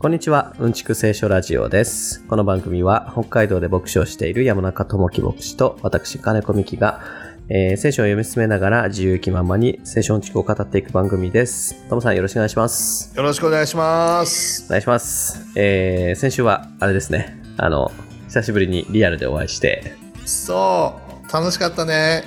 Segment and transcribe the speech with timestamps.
[0.00, 2.24] こんにちは、うんちく聖書ラジオです。
[2.24, 7.02] この番組は北海道で牧師をしている山中智樹牧師と私金子美希が、
[7.50, 11.86] えー聖書を読み進めながら自由気ままに聖書うんちくを語っていく番組です。
[11.90, 13.14] トモさんよろしくお願いします。
[13.14, 14.64] よろしくお願いします。
[14.68, 15.38] お願いします。
[15.54, 17.92] えー先週はあれですね、あの、
[18.28, 20.94] 久しぶりにリアルでお会いして、そ
[21.28, 22.24] う、楽しかったね。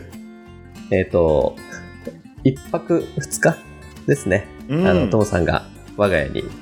[0.90, 1.56] えっ、と、
[2.42, 3.58] 一泊二日
[4.06, 4.46] ですね。
[4.70, 5.66] うんあの、トモさんが
[5.98, 6.61] 我が家に、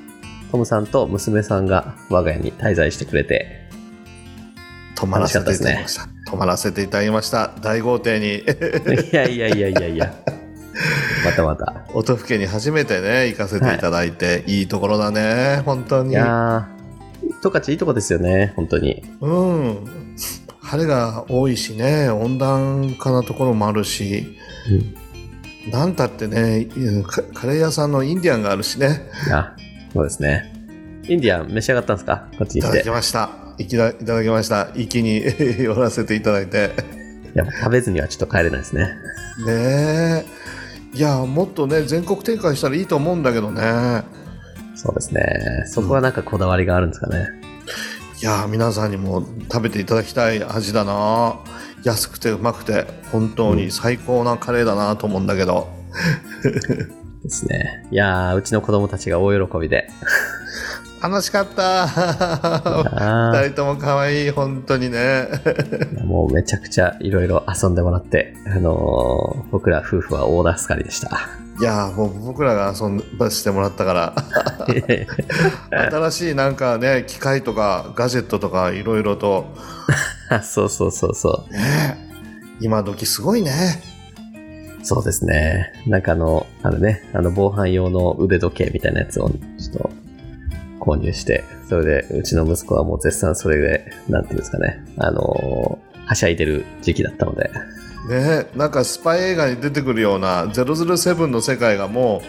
[0.51, 3.69] トムさんと娘さんが我が家に滞在してくれて、
[4.95, 6.07] 泊まらせていただきました。
[6.29, 7.53] 泊まらせていただきました。
[7.61, 8.43] 大豪邸に。
[9.11, 10.13] いやいやいやいやいや。
[11.25, 11.85] またまた。
[11.93, 16.13] 音更に初めてね、行かせていただいて、い、いところだね、本当いに。
[16.15, 19.03] やー、十勝いいとこですよね、本当に。
[19.21, 19.87] うん。
[20.61, 24.37] 晴れが多いしね、温暖化なところもあるし、
[25.71, 29.55] なんたってね、うんカカレー屋さんのインディアンがあるしね、あ、
[29.93, 30.51] そうですね。
[31.07, 32.27] インディアン召し上がったんですか？
[32.37, 32.89] こっちに来ていただき。
[32.89, 33.29] ました。
[33.57, 34.69] いきだいただきました。
[34.75, 35.21] 一気に
[35.61, 36.71] 寄らせていただいて。
[37.35, 38.83] いや、食べずにはちょっと帰れないですね。
[39.45, 40.25] ねえ。
[40.93, 44.03] いや、もっとね、全国展開したらいいと思うんだけどね。
[44.75, 45.21] そうですね。
[45.67, 47.27] そこはなんかこだわりがあるんですかね。
[48.21, 51.35] いや、皆さんにも食べていただきたい味だな。
[51.83, 55.69] 安くてうまくて、本当に最高なカレーだなと思うんだけど。
[57.23, 57.85] ですね。
[57.91, 59.89] いやー、うちの子供たちが大喜びで。
[61.01, 61.83] 楽しかった。
[61.83, 65.27] あ二人とも可愛い、本当にね。
[65.31, 71.27] ーもうめちゃくちゃいろいろ遊んでもらって、あのー僕ら夫婦は大助かりでした。
[71.59, 74.15] いや、もう僕らが遊ばしてもらったから。
[75.71, 79.45] 新しいなんかね、機械とかガジェットとかいろいろと。
[80.43, 81.53] そうそうそうそう。
[81.53, 82.11] ねえ
[82.61, 83.81] 今時すごいね。
[84.83, 85.71] そうですね。
[85.87, 89.89] なんかあの、あのね、あの防犯用の腕時計みたいなやつをちょっと
[90.79, 97.49] 購入して、それでうちの息子はもう絶賛それで、なんていうんですかね、あのーはしゃいでる時期だったので、
[98.09, 102.21] ねなんかスパイ映画に出てくるような007の世界がも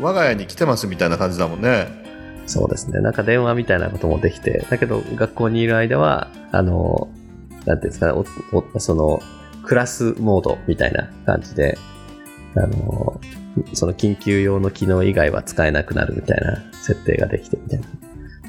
[0.00, 1.86] う我が家に来てますみたいな感じだもんね。
[2.46, 3.00] そうですね。
[3.00, 7.20] なんか電話みたいなこともできて、だけど学校にいる間は、あのー
[7.66, 8.24] なんていうんですかね、お
[8.74, 9.20] おその、
[9.64, 11.78] クラスモードみたいな感じで、
[12.56, 13.40] あのー
[13.74, 17.86] その緊急用の機能以外は使えなくなるみたいな設定ができてみたいな、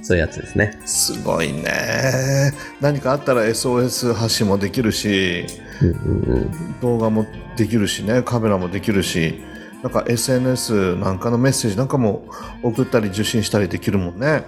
[0.01, 0.79] そういうやつですね。
[0.85, 2.53] すごいね。
[2.79, 5.45] 何かあったら SOS 発信もできるし、
[5.81, 5.95] うんうん
[6.33, 6.79] うん。
[6.81, 7.25] 動画も
[7.57, 9.41] できるしね、カメラもできるし、
[9.83, 12.27] なんか SNS なんかのメッセージなんかも
[12.61, 14.43] 送ったり受信したりできるもんね。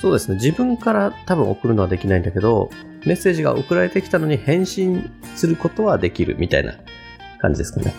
[0.00, 0.34] そうですね。
[0.34, 2.70] 自分から多分送るのはできないんだけど、
[3.06, 6.74] メッセージが送られてきたのに返信することはできるみたいな
[7.40, 7.94] 感じですかね。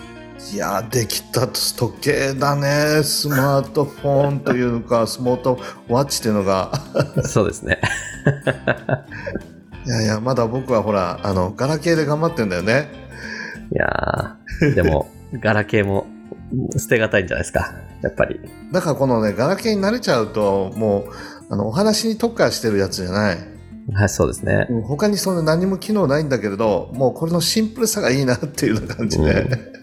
[0.51, 3.03] いやーできた時計だね。
[3.03, 6.71] スマートフォンというか、 スマートウォッチっていうのが。
[7.23, 7.79] そうですね。
[9.85, 12.89] いやいや、まだ僕はほら、あの、ガラケーで頑張ってんだよね。
[13.71, 15.07] いやー、でも、
[15.39, 16.07] ガラケーも
[16.77, 17.71] 捨てがたいんじゃないですか。
[18.01, 18.39] やっぱり。
[18.71, 23.37] だからこのね、ガラケーに慣れちゃうと、もう、あの、お話に特化してるやつじゃない。
[23.93, 24.67] はい、そうですね。
[24.85, 29.78] 他にそんな何も機能ないんだけれど、もうこれのシンプルさがいいなっていうような感じで。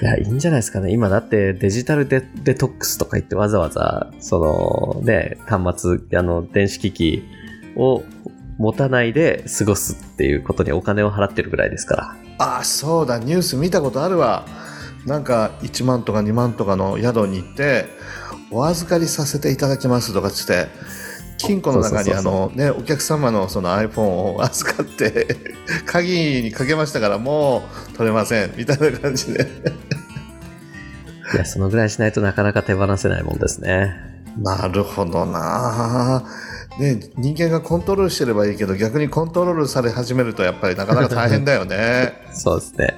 [0.00, 0.92] いや、いいんじゃないですかね。
[0.92, 7.24] 今だってデジタルデデトックスとか言ってわざわざ、その、ね、端末、あの、電子機器
[7.76, 8.02] を
[8.58, 12.16] 持たないで過ごすっていうことにお金を払ってるぐらいですから。
[12.38, 14.44] あ、そうだ、ニュース見たことあるわ。
[15.06, 17.86] なんか1万とか2万とかの宿に行って、
[18.50, 20.66] お預かりさせていただきますとかつって、
[21.46, 25.36] 金庫の中にあのね、お客様のその iPhone を預かって、
[25.86, 29.46] 鍵にかけましたからもう取れません、みたいな感じで。
[31.34, 33.94] いや、そのぐらいしないとなかなか手放せないもんですね。
[34.38, 36.24] なるほどな
[36.78, 42.22] ね、人間がコントロールしてればいいけど逆にコントロールされ始めるとやっぱりなかなか大変だよね。
[42.32, 42.94] そうですね。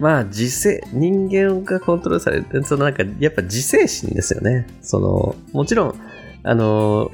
[0.00, 4.66] まあ、自制、人間がコントロールされて、そのなんか、やっぱ自制心ですよね。
[4.80, 5.94] その、もちろん、
[6.44, 7.10] あの、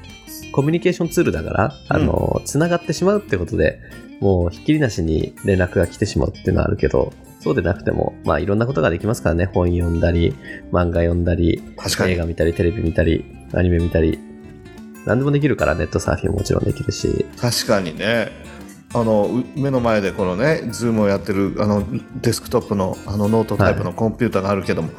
[0.55, 3.81] コミュニケーションツールだから、あの、つながってしまうってことで、
[4.21, 9.47] もう、ひっきりなしに連絡が来てしまうっていうのはあるけど、そうでなくても、まあ、いろんなことができますからね。
[9.47, 10.33] 本読んだり、
[10.71, 11.61] 漫画読んだり、
[12.07, 14.21] 映画見たり、テレビ見たり、アニメ見たり、
[15.07, 18.31] 何でもできるから、ネットサーフィンももちろんできるし、確かにね。
[18.95, 21.85] あのう目の前でこのねズームをやってるあの
[22.23, 24.91] デスクトップのあのノートタイプのコンピューターがあるけども、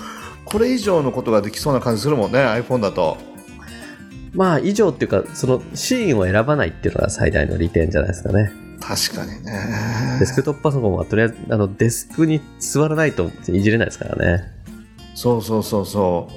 [0.43, 3.17] これ以上のことができそうな感じするもんね iPhone だと
[4.35, 8.51] まあ、以上っていうか、そのシーンを選ばないっていうのが最大の利点じゃないですかね。
[8.79, 14.43] 確かにねデスクトップパソコンはとりあえずあのデスクに座らないといじれないですからね。
[15.15, 16.29] そうそうそうそ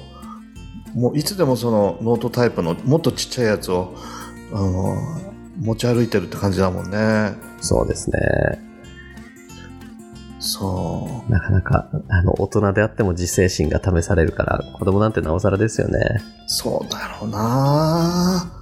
[0.95, 3.93] もういつでもそのノートタイプのもっとちっちゃいやつを
[4.53, 4.95] あの
[5.59, 7.33] 持ち歩いてるって感じだもんね。
[7.61, 8.68] そうですね。
[10.39, 15.99] そなかなか、あの、大人であっても自制心が試されるから、子供なんてなおさらですよね。
[15.99, 18.59] う、そうだろうな。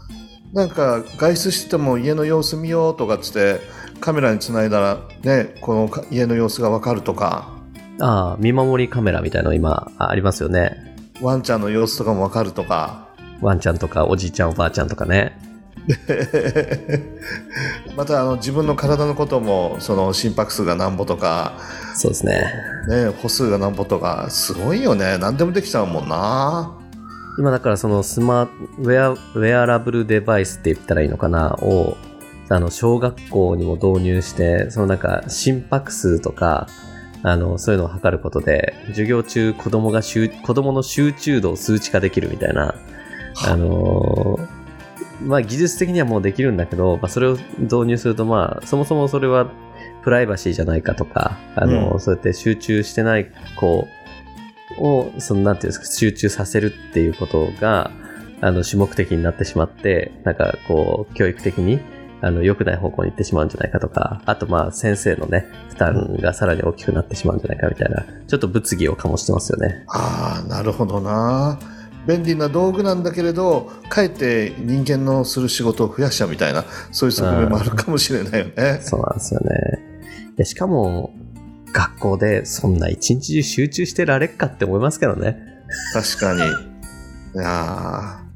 [0.54, 3.60] なんか外出してても家の様子見ようとかっつって
[4.00, 7.54] カメラにつないだらね、このか家の様子がわかるとか、
[8.00, 10.96] ああ、見守りカメラみたいなの今あありますよね。
[11.22, 13.08] ワンちゃんの様子とかもわかるとか。
[13.42, 15.38] ワンちゃんとかおじいちゃんおばあちゃんとかね。
[17.96, 21.54] またあの自分の体のこともその心拍数がなんぼとか、
[21.96, 22.44] そうですね。
[22.90, 25.18] ね、歩数がなんぼとかすごいよね。
[25.18, 26.74] 何でもできちゃうもんな。
[27.40, 31.56] 今だからそのスマウェア、ウェアラブルデバイスって言ったらいいのかな？
[31.62, 31.96] を、
[32.50, 36.68] あの、小学校にも導入して、そのなんか心拍数とか、
[37.24, 42.76] あの、そういうのを測ることで、授業中子供が集、子供の集中度を数値化できるみたいな、
[43.48, 44.57] あのー
[45.22, 49.52] まあ技術的にはもうできるんだけど、まあそれを導入するとまあ、そもそもそれは
[50.04, 53.88] プライバシーじゃないかとか、あの、うんそうやって集中してない子
[54.80, 57.92] を、その、なんていうんですか、集中させるっていうことが、
[58.42, 61.80] あの、主目的になってしまって、なんかこう、教育的に、
[62.22, 69.84] あの、良くない方向に行ってしまうんじゃないかとか、あとまあ、先生のね、負担がさらに大きくなってしまうんじゃないかみたいな、ちょっと物議を醸してますよね。
[69.88, 71.60] ああなるほどな
[72.08, 78.80] 便利な道具なんだけれどかえって人間のする仕事を増やしちゃうみたいなそういう側面もあるかもしれないよね。
[78.82, 79.50] そうなんですよね。
[80.38, 81.14] でしかも、
[81.74, 85.38] 学校でそんな一日中集中してられっかって思いますけどね。
[85.94, 86.40] 確かに。
[86.42, 86.44] い
[87.38, 88.28] やー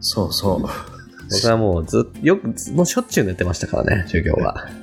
[0.00, 0.62] そうそう。
[0.62, 4.68] 僕はもうずっと、よく、もうしょっちゅう寝てましたからね、授業は。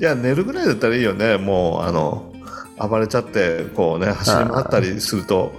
[0.00, 2.32] いや寝るぐらいだったらいいよねもうあの
[2.80, 5.52] 暴れちゃってこうね走り回ったりすると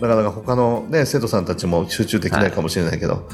[0.00, 3.28] なかなか他のね生徒さんたちも集中できないかもしれないけど、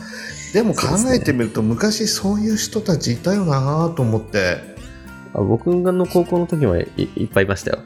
[0.53, 4.75] でも考えてみると、昔そういう人たちいたよなと思って。
[5.33, 7.79] あ僕の高校の時はいいっぱいいましたよ。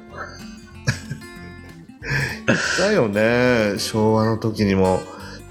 [2.78, 5.00] だよね昭和の時にも。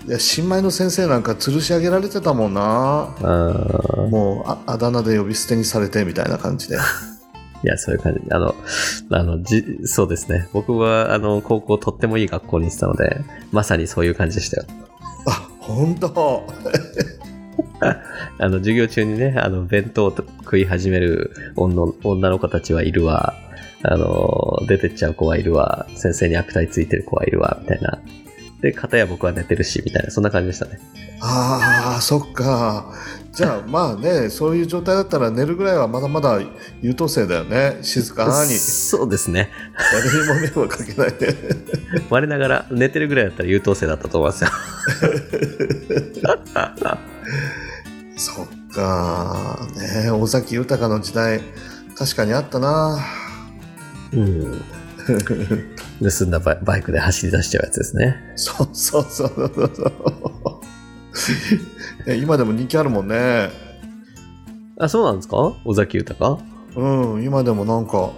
[0.07, 3.15] いや新米の先生なんか吊るし上げられてたもんな。
[4.09, 6.77] もうああだ名で呼び捨てにされてみたいな感じで
[7.63, 8.21] いや、そういう感じ。
[8.31, 8.55] あの、
[9.11, 10.47] あの、じ、そうですね。
[10.53, 13.21] 僕は、あの、高校とってもいい学校に行ってたので、
[13.51, 14.65] まさにそういう感じでしたよ。
[15.25, 16.47] あ本当
[18.39, 23.33] あの、授業中にね、あの、弁当を食い始める女女の子たちはいるわ、
[23.83, 27.99] あの、出てっちゃう子はいるわ、先生に悪態ついてる子はいるわ、みたいな。
[28.61, 30.79] で、片や僕は寝てるし、みたいな、そんな感じでしたね。
[31.21, 32.93] ああそっか
[33.31, 36.39] じゃあまあねそういう状態だったら寝るぐらいはまだまだ
[36.81, 39.49] 優等生だよね静かにそうですね。
[39.93, 41.35] 誰にも迷惑かけないで
[42.09, 44.49] 我ながら、寝てるぐらいだったら優等生だったと思いますよ。
[48.17, 49.57] そっか
[50.03, 51.41] ね尾崎豊の時代
[51.95, 52.99] 確かにあったな
[54.11, 54.61] うん。
[56.01, 58.15] 盗んだバイバイクで走り出しちゃうやつですね。
[58.35, 59.89] そうそうそうそうそう
[62.05, 63.49] いや今でも人気あるもんね
[64.79, 65.53] あ、そうなんですか？
[65.65, 66.37] 尾崎豊？
[66.75, 68.11] うん今でもなんか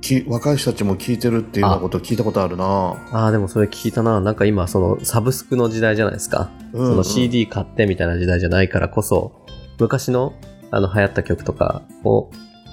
[0.00, 2.64] き若い人たちも聞いてるっていうようなこと聞いたことあるな
[3.12, 4.20] ああ、でもそれ聞いたな。
[4.20, 6.50] なんか今、そのサブスクの時代じゃないですか？
[6.72, 9.32] うんその CD 買ってみたいな時代じゃないからこそ、
[9.80, 10.34] 昔の
[10.70, 12.30] あの流行った曲とかを、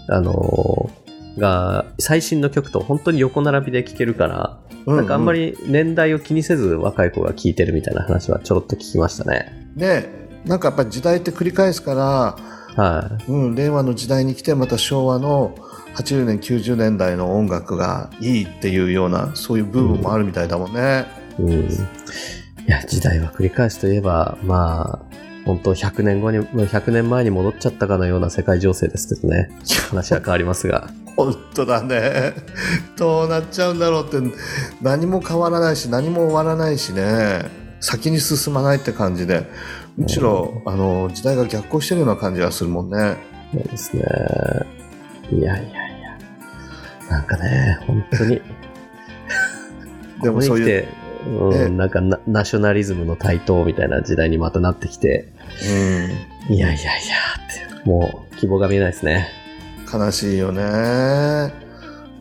[0.10, 9.72] あのーが、最新の曲と本当に横並びで聴けるから、うなんかあんまりり年代を気にせず若い子が聴いてるみたいな話はちょろっと聞きましたね。
[9.76, 12.38] ねなんかやっぱり時代って繰り返すから
[12.76, 13.32] はい。
[13.32, 15.56] うん、令和の時代に来てまた昭和の
[15.96, 21.06] 80年90年代の音楽がいいっていうようなそういう部分もあるみたいだもんね。
[21.38, 21.50] うん。
[21.52, 29.50] いや、時代は繰り返すといえば、まあ、本当100年後に、もう100年前に戻っちゃったかのような世界情勢ですけどね。
[29.90, 30.90] 話は変わりますが。
[31.16, 32.34] 本当だね。
[32.98, 34.36] どうなっちゃうんだろうって
[34.82, 37.46] 何も変わらないし何も終わらないしね
[37.82, 39.46] 先に進まないって感じで
[39.98, 43.18] むしろあの時代が逆行してるような感じがするもんね。
[43.54, 44.04] そうですね。
[45.32, 46.18] いやいやいや。
[47.10, 48.42] なんかね、本当に。
[50.24, 50.94] でもそういう、うん
[51.52, 55.32] ねなんかナナショナリズムの台頭みたいな時代にまたなってきて、
[56.50, 56.92] うん、いやいやいや
[57.78, 59.30] って、もう希望が見えないですね。
[59.92, 60.62] 悲しいよね。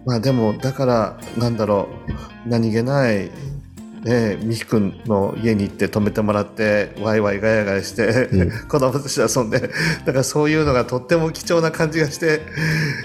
[0.04, 1.88] まあでも、だから、なんだろ
[2.46, 3.30] う、何気ない、
[4.04, 9.68] ね、美樹くんの家に行って泊めてもらって、ワイワイガヤガヤして、うん 子供たちと遊んで、だ
[10.12, 12.42] からそういうのがとっても貴重な感じがして、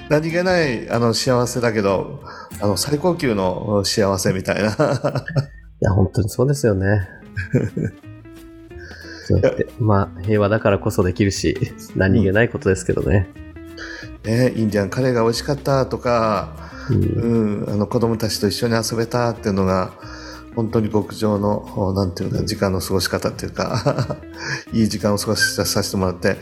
[0.10, 2.22] 何気ないあの幸せだけど、
[2.60, 4.75] あの最高級の幸せみたいな。
[5.80, 7.08] や、本当にそうですよね。
[9.25, 13.27] そうやって、まあ、平和だからこそできるし、何気ないことですけどね。
[14.24, 17.04] ね、インディアンカレーが美味しかったとか、うん
[17.66, 19.92] うん、あの子供たちと一緒に遊べたっていうのが、
[20.58, 24.18] 本当に極上の、おなんていうか、時間の過ごし方っていうか、
[24.74, 26.38] いい時間を過ごしさせてもらって、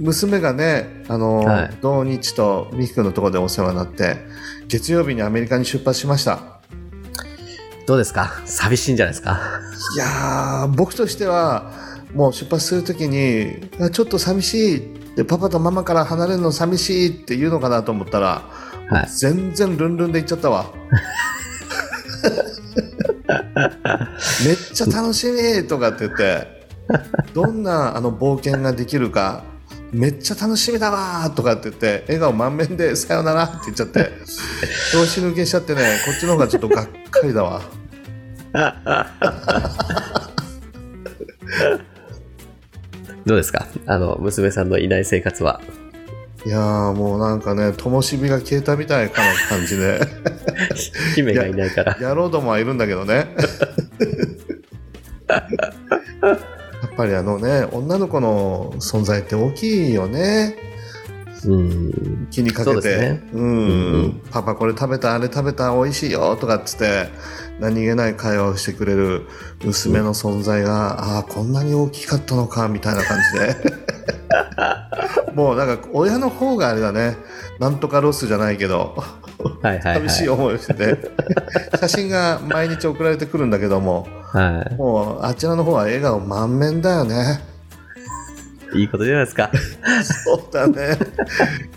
[0.00, 4.16] 娘がね、あの、はい土日とミキ君のところでお世話になって、
[4.66, 6.38] 月曜日にアメリカに出発しました。
[7.86, 8.32] どうですか？
[8.46, 9.38] 寂しいんじゃないですか？
[9.94, 11.70] いやー、僕としては、
[12.14, 14.82] もう出発するときに、あちょっと寂しい
[15.16, 18.44] で、パパとママから離れるの寂しいって言うのかなと思ったら、
[18.88, 19.08] はい。
[19.10, 20.72] 全然ルンルンで行っちゃったわ。
[24.44, 26.66] めっちゃ楽しみとかって言って、
[27.34, 29.42] どんなあの冒険ができるか、
[29.92, 34.10] めっちゃ楽しみだわとかって言って、笑顔満面でさよならって言っちゃって、
[34.92, 37.62] 調子抜けしちゃってね、こっちの方がちょっとがっかりだわ。
[43.26, 43.66] どうですか？
[43.86, 45.60] あの、娘さんのいない生活は？
[46.46, 50.00] いやーもうなんかね、灯火が消えたみたいかな感じで、
[51.16, 51.96] 姫がいないから。
[52.00, 53.34] 野郎どもはいるんだけどね。
[55.28, 55.38] や
[56.86, 60.56] っぱりあのね、女の子の存在って大きいよね。
[61.44, 62.28] うん。
[62.30, 67.08] 気にかけて、ねうん、うんパパこれ食べたあれ食べた美味しいよとかっつって
[67.60, 69.26] 何気ない会話をしてくれる
[69.64, 73.56] 娘の存在が、ああこんなに大きかったのかみたいな感じで
[75.38, 77.16] もうなんか親の方があれだね
[77.60, 78.96] なんとかロスじゃないけど
[79.62, 80.08] はいはい、はい。
[80.08, 80.96] 寂しい思いをしてて、
[81.78, 87.40] 写真が毎日送られてくるんだけどもはもうあちらの方は笑顔満面だよね
[88.74, 88.80] い。
[88.80, 89.50] いいことじゃないですか。
[90.02, 90.98] そうだね。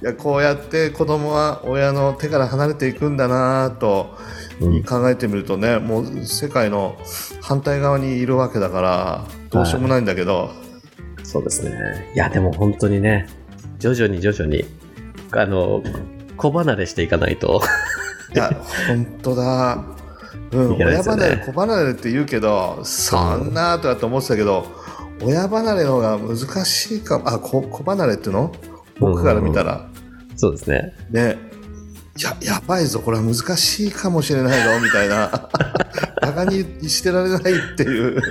[0.01, 4.17] いや、こうやって子供は親の手から離れていくんだなと
[4.59, 4.83] うん。
[4.83, 6.97] 考えてみるとね、もう世界の
[7.41, 10.49] 反対側にいるわけだから、どうしようもないんだけど、
[11.23, 12.11] そうですね。
[12.13, 13.27] いや、でも本当にね、
[13.81, 14.63] 徐々に徐々に、
[15.31, 15.81] あの、
[16.37, 17.61] 子離れしていかないと。
[18.33, 18.51] いや、
[18.87, 19.83] 本当だ。
[20.51, 24.67] うん、いけない親離れ、子離れって言うけど、そんなとかって思ってたけど、
[25.23, 27.27] 親離れの方が難しいかも。
[27.27, 28.53] あ、子子離れっていうの？
[28.99, 29.89] 僕から見たら。
[30.35, 30.93] そうですね。
[31.09, 31.37] ね、
[32.19, 35.49] や、やばいぞ、これは難しいかもしれないぞ、みたいな。
[36.21, 38.21] バカにしてられないっていう。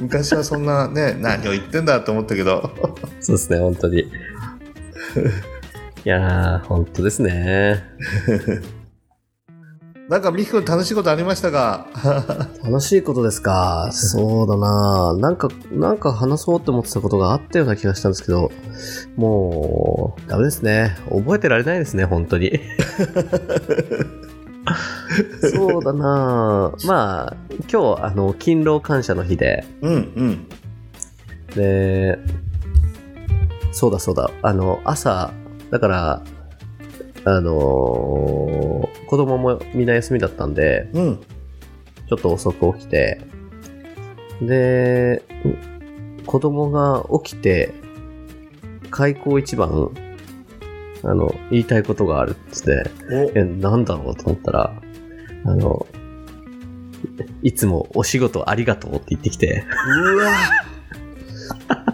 [0.00, 2.70] 昔はそんなね、何を言ってんだと思ったけど。
[3.20, 4.10] そうですね、本当に。
[6.04, 7.82] いやー、本当ですね。
[10.08, 11.86] なんか、ミキ君楽しいことありましたか？
[12.64, 13.88] 楽しいことですか？
[13.92, 18.50] そうだななんか、なんか話そうって思ってたことがあったような気がしたんですけど、
[19.16, 20.96] もう、ダメですね。
[21.08, 22.60] 覚えてられないですね、本当に。
[25.54, 27.36] そうだなまあ、
[27.72, 30.46] 今日、あの、勤労感謝の日で、うん、うん。
[31.54, 32.18] で、
[33.72, 35.32] そうだそうだ、あの、朝、
[35.70, 36.22] だから、
[37.24, 38.72] あのー
[39.12, 41.20] 子供もみんな休みだったんで、うん。
[42.08, 43.20] ちょっと遅く起きて、
[44.40, 45.22] で、
[46.24, 47.74] 子供が起きて、
[48.90, 49.90] 開口一番、
[51.02, 52.90] あの、言いたいことがあるっつって、
[53.34, 54.72] お、え、なんだろうと思ったら、
[55.44, 55.86] あの、
[57.42, 59.64] いつもお仕事ありがとうって言ってきて、
[60.14, 60.32] うわ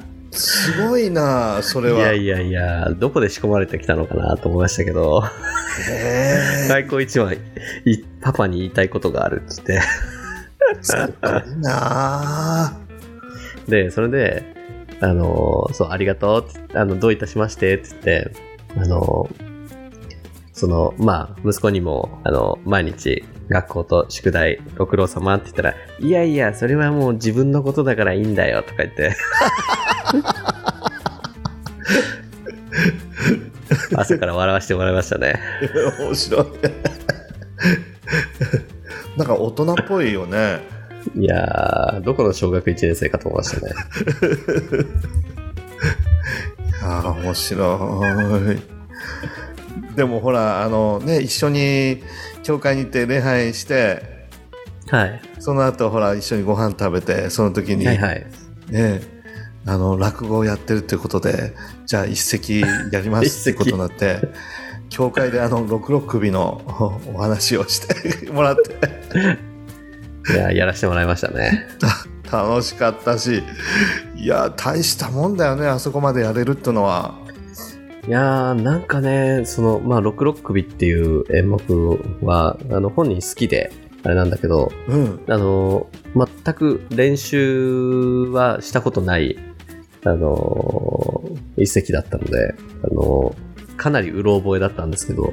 [0.38, 1.98] すごいなそれは。
[1.98, 5.22] いやいやいや、どこで仕込まれてきたのかなと思いましたけど、
[5.90, 7.38] へー開口一番、い
[8.20, 9.80] パパに言いたいことがあるっつって、
[10.80, 12.78] すごいな
[13.66, 14.44] で、それで、
[15.00, 18.32] あの、そう、ありがとうあの、どういたしましてって言って、
[18.76, 19.28] あの、
[20.52, 29.16] その、まあ、息子にも、あの、毎日、学校と宿題、ご苦労様って言ったら、いやいや、それはもう自分のことだからいいんだよ、とか言って。
[34.00, 35.40] 朝から笑わせてもらいましたね。
[35.98, 36.44] 面白い。
[39.16, 40.60] なんか大人っぽいよね。
[41.16, 43.72] いやー、どこの小学1年生かと思いましたね。
[46.82, 48.02] ああ、面白
[48.52, 49.96] い。
[49.96, 52.02] でもほら、あのね、一緒に
[52.42, 54.28] 教会に行って礼拝して、
[54.88, 55.20] はい。
[55.38, 58.26] その後ほら、一緒にご飯食べて、その時に、はいはい。
[58.70, 59.00] ね、
[59.68, 61.54] あの、落語をやってるってことで、
[61.86, 64.20] じゃあ一席やります ってことになって、
[64.88, 66.62] 教会であの、六六首の
[67.14, 68.72] お話をして もらって、
[70.32, 71.68] いやー、やらせてもらいましたね。
[72.30, 73.42] 楽しかったし、
[74.16, 77.14] いや、大したもんだよね、あそこまでやれるってのは。
[78.06, 83.70] いやー、なんかね、その、まあ、六六首っていう演目は、あの、本人好きで、
[84.02, 85.20] あれなんだけど、うん。
[85.28, 89.38] あの、全く練習はしたことない、
[90.10, 91.22] あの、
[91.56, 93.34] 一席だったので、あの、
[93.76, 95.32] かなりうろ覚えだったんですけど、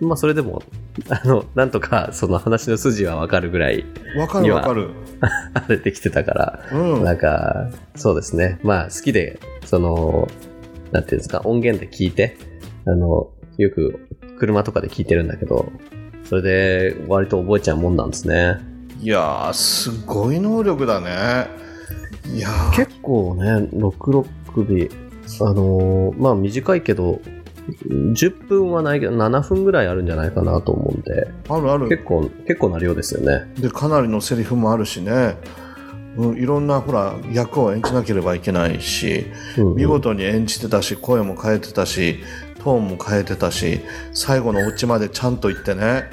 [0.00, 0.62] まあそれでも、
[1.08, 3.84] あの、なんとかその話の筋はわかるぐらい
[4.16, 4.90] わかるわかる。
[5.54, 7.04] 荒れてきてたから、うん。
[7.04, 8.58] なんか、そうですね。
[8.62, 10.28] まあ好きで、その、
[10.90, 12.36] なんていうんですか、音源で聞いて、
[12.84, 15.70] あの、よく車とかで聞いてるんだけど、
[16.24, 18.58] それで割と覚えちゃうもんなんですね。
[19.00, 21.46] いやー、すごい能力だね。
[22.26, 24.88] いやー、結構ね、66
[25.42, 27.20] 尾、あのーまあ短いけど、
[27.88, 31.88] 10分はないけど、7分ぐらいあるんじゃないかなと思うんで、あるある。
[31.88, 33.52] 結構、結構な量ですよね。
[33.58, 35.36] で、かなりのセリフもあるしね。
[36.16, 39.26] うん、いろんなほら役を演じなければいけないし
[39.56, 42.20] うんうん見事に演じてたし声も変えてたし
[42.58, 43.80] トーンも変えてたし
[44.12, 46.10] 最後のオチまでちゃんと言ってね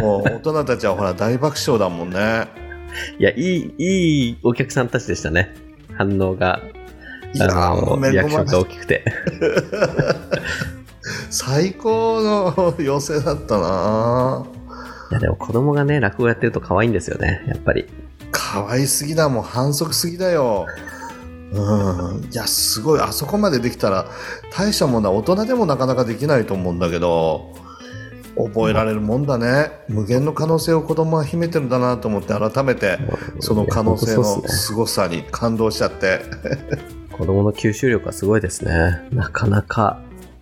[0.00, 2.48] もう大人たちはほら大爆笑だもんね
[3.18, 5.54] いや、いい、いいお客さんたちでしたね。
[5.96, 6.60] 反応が、
[7.32, 9.04] いやあのリアクションが大きくて。
[11.30, 14.46] 最高の寄せだったな。
[15.10, 17.86] いや、でも子供がね、落語やってると可愛いんですよね、やっぱり。
[18.30, 19.28] 可愛すぎだ。
[19.28, 20.66] もん反則すぎだよ。
[21.52, 22.24] うん。
[22.30, 23.00] いやすごい。
[23.00, 24.06] あそこまでできたら
[24.52, 25.10] 大したもんだ。
[25.10, 27.52] 大人でもなかなかできないと思うんだけど
[28.36, 32.98] 覚えられるもんだね無限の可能性を子供は秘めてるんだなと思って改めて
[33.40, 36.20] その可能性のすね凄さに感動しちゃって
[37.16, 39.06] 子供の吸収力はすごいですね。
[39.12, 40.00] なかなか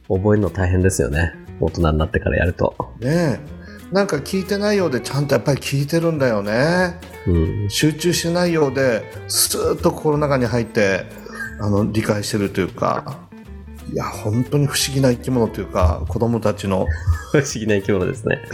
[0.09, 1.35] 覚えるの大変ですよね。
[1.61, 2.75] 大人になってからやると。
[2.99, 7.69] ねえなんか聞いてないようでちゃんとやっぱり聞いてるんだよねうん。
[7.69, 11.05] 集中してないようでスーッと心の中に入って
[11.61, 13.19] あの理解してるというか
[13.91, 16.87] いや本当に不思議な生き物というか子供たちの。
[17.33, 18.43] 不思議な生き物ですね。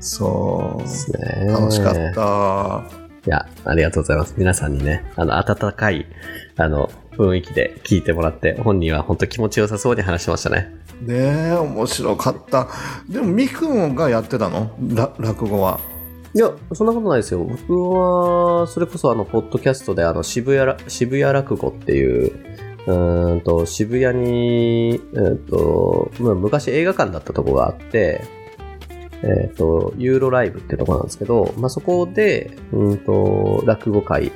[0.00, 1.18] そですね。
[1.48, 2.84] う楽しかった。
[3.26, 4.34] いや、ありがとうございます。
[4.36, 6.06] 皆さんにね、あの、温かい、
[6.56, 10.72] あの、雰囲気で聞いてもらって、本人は本当気持ちよさそうに話してましたね。
[11.02, 11.14] ね
[11.48, 12.68] え面白かった。
[13.08, 14.70] でもみくんがやってたの？
[14.94, 15.80] ら落語は
[16.34, 17.44] いや、そんなことないですよ。
[17.44, 22.32] 僕は、それこそあの、ポッドキャストで、あの、渋谷ら、渋谷落語っていう、
[22.86, 28.22] うーんと、渋谷に、えーっと、まあ昔映画館だったとこがあって、
[29.22, 34.30] えーっと、ユーロライブってとこなんですけど、まあ、そこで、うんと、落語会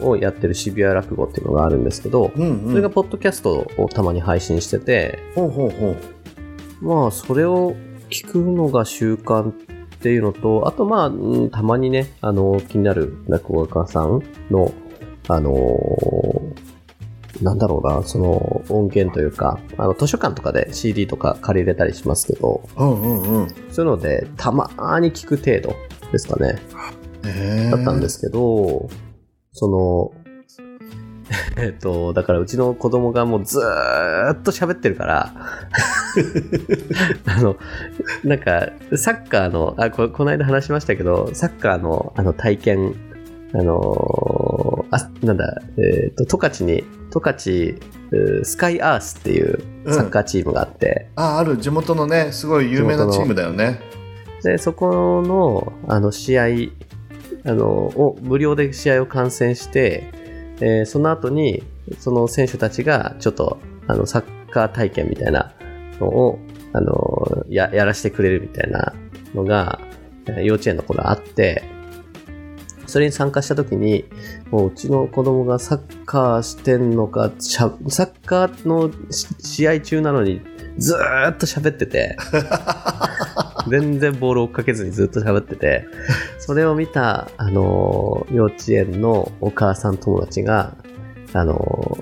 [0.00, 7.74] をやってる渋谷落語っていうのがあるんですけど、うんうんそれがポッドキャストをたまに配信してて、ほうほうほうまあ、それを
[8.10, 9.52] 聞くのが習慣
[10.06, 14.72] っていうのと、あとまあ、うんたまにね、あの、気になる落語家さんの、
[15.26, 23.48] あのーなんだろうな、その音源というか、あの、図書館とかで CD とか借りれたりしますけど、うんうんうん。
[23.68, 25.76] そういうので、たまーに聞く程度
[26.12, 26.60] ですかね、
[27.72, 28.88] だったんですけど、
[29.52, 30.15] その、
[31.58, 35.34] えっと、だからうちの子供がもうずーっと喋ってるから、
[37.26, 37.56] あの、
[38.24, 42.94] なんか、サッカーの、あ、ここの間話しましたけど、サッカーのあの体験、
[43.54, 47.78] あのーあ、なんだ、えっ、と、十勝に、十勝、
[48.12, 49.58] うースカイアースっていう
[49.88, 51.58] サッカーチームがあって、あある。
[51.58, 53.80] 地元のねすごい有名なチームだよね。
[54.42, 56.44] で、そこの、あの、試合、
[57.44, 60.12] あの、を、無料で試合を観戦して、
[60.60, 61.62] えーその後に、
[61.98, 65.52] その選手たちが、ちょっと、あの、サッカー体験みたいな
[66.00, 66.38] のを、
[66.72, 68.94] あの、や、やらせてくれるみたいな
[69.34, 69.80] のが、
[70.42, 71.62] 幼稚園の頃あって、
[72.86, 74.04] それに参加した時に、
[74.50, 78.90] もううちの子供がサッカーしてんのか、サッカーの
[79.38, 80.40] 試合中なのに、
[80.78, 82.16] ずーっと喋ってて、
[83.70, 85.86] 全然ボール追っかけずにずっと喋ってて、
[86.38, 90.76] それを見た、あのー幼稚園のお母さん友達が、
[91.32, 91.98] あの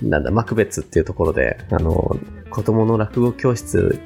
[0.00, 4.00] ーなんだ、マクベツっていうところで、あのー子供の落語教室、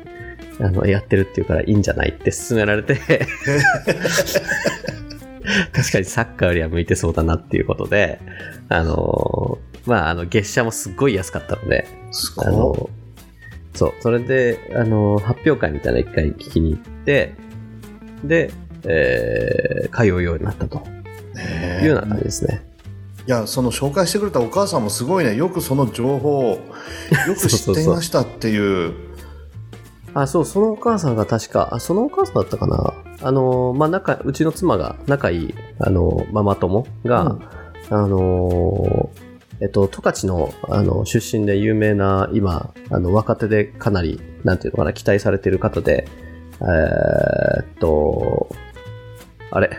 [0.61, 2.97] あの、やってるっていうからいいんじゃないって勧められて、
[5.73, 8.21] 確かにサッカーよりは向いてそうだなっていうことで、
[8.69, 12.91] あのーまあ、あの、月謝もすっごい安かったので、すあごの、
[13.75, 17.35] そう、それで、あの、発表会みたいなの一回聞きに行って、
[18.25, 18.53] で、
[18.85, 20.83] えー通うようになったと。
[21.83, 22.63] いうような感じですね。
[23.27, 25.37] いやその紹介してくれたお母さんもすごいね。
[25.37, 26.45] よくその情報を
[27.29, 28.95] よく知っていましたっていう。
[30.15, 32.95] あ、そう、そのお母さんが確か、あ、そのお母さんだったかな。
[33.23, 37.39] あの、まあ、仲、うちの妻が仲いい、あの、ママ友が、
[37.89, 39.09] あの、
[39.63, 46.09] えっと、十勝のあの出身で有名な、今、あの若手でかなり、なんていうのかな、期待されている方で、
[46.61, 48.49] えーっと、
[49.53, 49.71] あれ、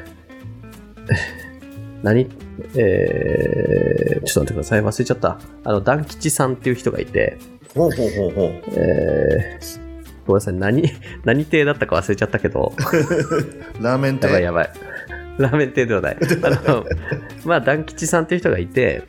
[2.02, 2.30] 何？
[2.76, 5.40] えー、ちょっと待ってください、忘れちゃった。
[5.66, 7.38] あの、団吉さんっていう人がいて、
[7.76, 8.48] ほうほうほうほう。
[8.78, 9.80] えー、
[10.26, 10.84] ごめんなさい、何、
[11.26, 12.72] 何亭だったか忘れちゃったけど、
[13.82, 14.70] ラーメン店やばいやばい。
[15.40, 16.18] ラーメン亭ではない。
[16.44, 16.86] あの、
[17.44, 19.04] まあ、団吉さんっていう人がいて、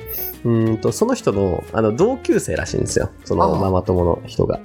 [0.44, 3.10] うーんと、その人の、あの、同級生らしいんですよ。
[3.24, 4.60] そのママ友の人が。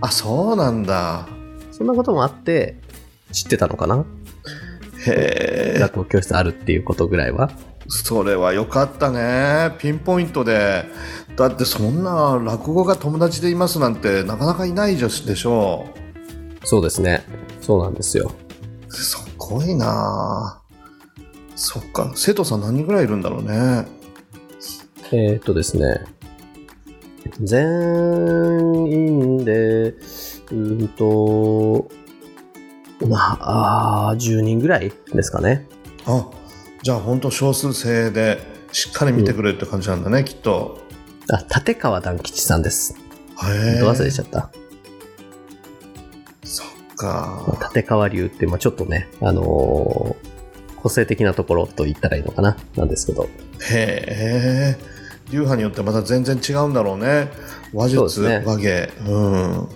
[0.00, 1.28] あ、そうなんだ。
[1.70, 2.80] そんなこともあって、
[3.32, 4.04] 知ってたのかな？
[5.06, 5.78] へえ。
[5.78, 7.50] 落語教室あるっていうことぐらいは。
[7.88, 9.74] それはよかったね。
[9.78, 10.84] ピンポイントで。
[11.36, 15.86] だってそんな落語が友達でいますなんてなかなかいないでしょ
[16.64, 17.24] そうですね。
[17.60, 18.32] そうなんですよ。
[18.88, 18.92] う。
[18.92, 20.62] すごいな
[21.54, 22.10] そっか。
[22.14, 23.86] 生徒さん何人ぐらいいるんだろうね。
[25.12, 26.04] えーっとですね。
[27.42, 27.62] 全
[28.90, 31.88] 員で、うーんと、
[33.06, 35.66] まあ、あー10人ぐらいですかね。
[36.06, 36.28] あ、
[36.82, 38.38] じゃあ本当少数制で
[38.72, 40.78] しっかり見てくれるって感じなんだね、きっと。
[41.30, 42.94] あ、立川団吉さんです。
[42.94, 43.80] へえ。
[43.80, 44.50] ど忘れしちゃった。
[46.44, 46.66] そっ
[47.02, 47.70] まあか。
[47.74, 50.26] 立川流って、まあちょっとね、あのー
[50.86, 53.24] 個性的なところと言ったらいいのかな、なんですけど。
[53.70, 54.95] へえ。
[55.30, 57.30] 流派によってまた全然違うんだろうね。
[57.72, 58.90] 話術、和芸。
[59.06, 59.68] うん。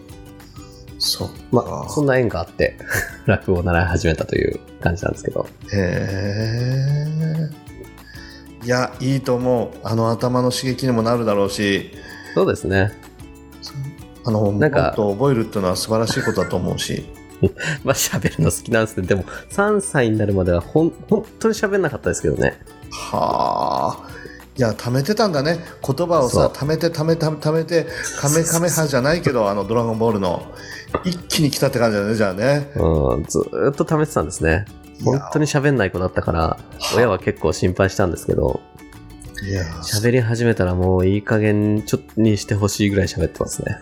[0.99, 1.31] そ。
[1.51, 2.77] まあ、そんな縁があって、
[3.27, 5.47] 落語を習い始めたという感じなんですけど。
[5.73, 7.07] へ
[8.63, 8.65] え。
[8.65, 9.79] いや、いいと思う。
[9.83, 11.91] あの頭の刺激にもなるだろうし、
[12.35, 12.93] そうですね。
[14.25, 17.09] あの、もっなんかと覚えるっていうのは素晴らしいことだと思うし。
[17.85, 19.07] まあ喋るの好きなんですね。
[19.07, 22.61] でも、3歳になるまではほん本当に喋んなかったですけどね。
[22.91, 24.20] はあ。
[24.61, 25.59] いや、貯めてたんだね。
[25.83, 27.87] 言葉をさ、貯めて貯めて貯めて、
[28.21, 30.53] カメカメ派じゃないけど、あの、ドラゴンボールの、
[31.03, 32.71] 一気に来たって感じだね、じゃあね。
[32.77, 34.67] うん、ずーっと貯めてたんですね。
[35.03, 36.59] 本当に喋んない子だったから、
[36.95, 38.61] 親は結構心配したんですけど、
[39.83, 43.79] 喋り始めたらもういい加減ちょっとにしてほしいぐらい喋ってますね。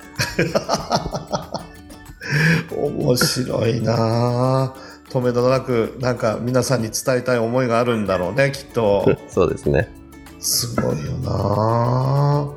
[2.70, 4.74] 面白いなあ
[5.10, 9.04] 止めどなく、なんか皆さんに伝えたい思いがあるんだろうね、きっと。
[9.28, 9.97] そうですね。
[10.40, 12.48] すごいよなあ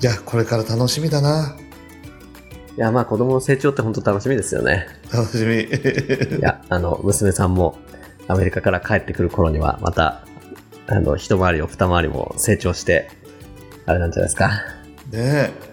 [0.00, 1.56] いや、これから楽しみだな。
[2.76, 4.86] いや、まあ子供の成長って本当楽しみですよね。
[5.12, 5.62] 楽しみ。
[6.38, 7.78] いや、あの、娘さんも
[8.28, 10.24] アメリカから帰ってくる頃には、また、
[10.86, 13.10] あの、一回りを二回りも成長して、
[13.86, 14.48] あれなんじゃないですか。
[15.10, 15.68] ねえ。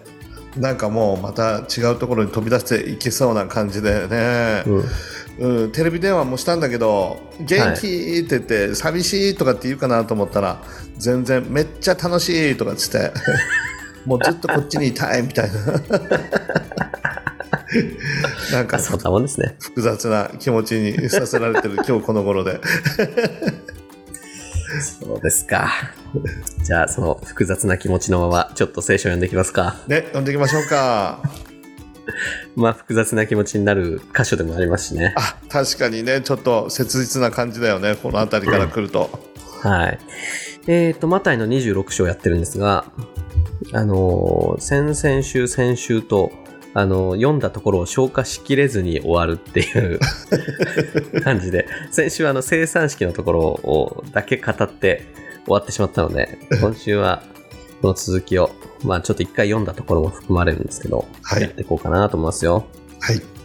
[0.58, 5.62] なんかもうまた違うところに飛び出していけそうな感じでね、うん。
[5.64, 10.62] うん、テレビ電話もしたんだけど元気って言って、寂しいとかって言うかなと思ったら
[10.98, 13.12] 全然めっちゃ楽しいとかっつって
[14.06, 15.56] もうずっとこっちにいたいみたいな
[18.52, 19.56] なんかあ、そんなもんですね。
[19.60, 22.60] 複雑な気持ちにさせられてる 今日この頃で
[24.80, 25.70] そうですか。
[26.62, 29.76] じゃあ、その複雑な気持ちのまま、ちょっと聖書を読んでいきますか。
[29.86, 31.20] ね読んでいきましょうか
[32.54, 35.14] まあ、複雑な気持ちになる箇所でもありますしね。
[35.16, 39.10] あ確かにねちょっと切実な感じだよねこの辺りから来ると、
[39.62, 39.98] はい。
[40.66, 42.86] えっ、と、マタイの26章やってるんですが、
[43.72, 46.32] あのー先々週、先週と、
[46.74, 50.00] あのー読んだところを消化しきれずに終わるっていう
[51.22, 55.06] 感じで、先週あの生産式のところをだけ語って
[55.44, 57.22] 終わってしまったので、今週は
[57.80, 58.50] この続きを、
[58.82, 62.66] まあちょっと一回読んだところも含まれるんですけど、はいやっていこうかなと思いますよ。
[63.00, 63.35] はい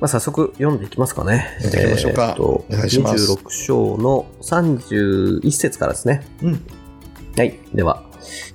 [0.00, 1.56] まあ、早速読んでいきますかね。
[1.62, 6.26] 読んでいきましょうかえーとお願いします26章の31節からですね。
[6.42, 6.66] うん
[7.36, 7.58] はい。
[7.74, 8.02] では、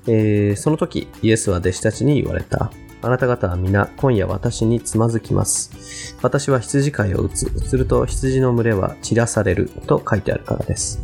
[0.07, 2.71] えーその時、イエスは弟子たちに言われた。
[3.01, 6.15] あなた方は皆、今夜私につまずきます。
[6.21, 7.45] 私は羊飼いを打つ。
[7.67, 9.69] すると羊の群れは散らされる。
[9.87, 11.01] と書いてあるからです。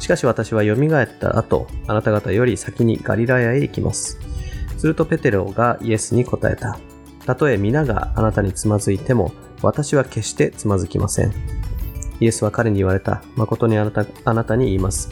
[0.00, 4.18] しかし私は蘇った後、あなた方より先にガリラヤへ行きます。
[4.76, 6.78] するとペテロがイエスに答えた。
[7.28, 11.34] たとえ皆があなたにつまずいても、私は決してつまずきません。
[12.20, 13.22] イエスは彼に言われた。
[13.36, 15.10] 誠にあなたあなたに言います。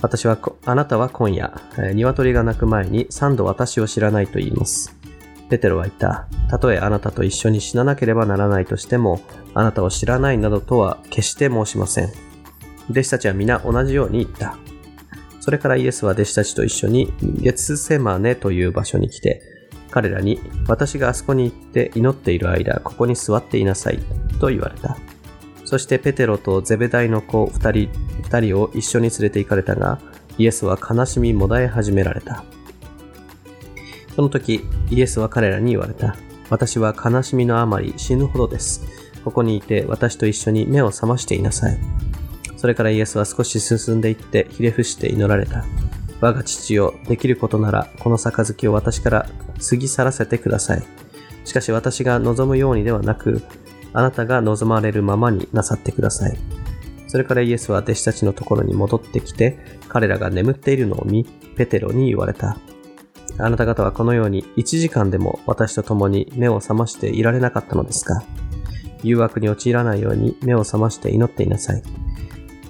[0.00, 1.60] 私は、あなたは今夜、
[1.92, 4.96] 鶏が鳴く前に三度私を知らないと言います。
[5.50, 6.26] ペテロは言った。
[6.48, 9.20] たとえあなたと一緒に死ななければならないとしても、
[9.52, 12.08] あなたを知らないなどとは決して申しません。
[12.88, 14.56] 弟子たちは皆同じように言った。
[15.40, 19.57] それからイエスは弟子たちと一緒にゲツセマネという場所に来て、
[19.90, 23.98] 彼らに私があそこに行って祈っている間、ここに座っていなさい
[24.40, 24.96] と言われた。
[25.64, 27.90] そしてペテロとゼベダイの子二人
[28.22, 30.00] 二人を一緒に連れて行かれたが、
[30.38, 32.44] イエスは悲しみもだえ始められた。
[34.14, 36.16] その時、イエスは彼らに言われた。
[36.50, 38.82] 私は悲しみのあまり死ぬほどです。
[39.24, 41.78] ここにいて私と一緒に目を覚ましていなさい。
[42.56, 45.64] それからイエスは少し進んでいってひれ伏して祈られた。
[46.20, 50.82] 我が父よ、できることならこの杯を私から過ぎ去らせてください。
[51.44, 53.42] しかし私が望むようにではなく、
[53.92, 56.38] あなたが望まれるままになさってください。
[57.06, 61.24] それからイエスは弟子たちのところに戻ってきて、彼らが眠っているのを見、
[61.56, 62.58] ペテロに言われた。
[63.38, 68.24] あなた方はこのように1時間でも私と共に目を覚ましていられなかったのですか？
[69.02, 71.82] 誘惑に陥らないように目を覚まして祈っていなさい。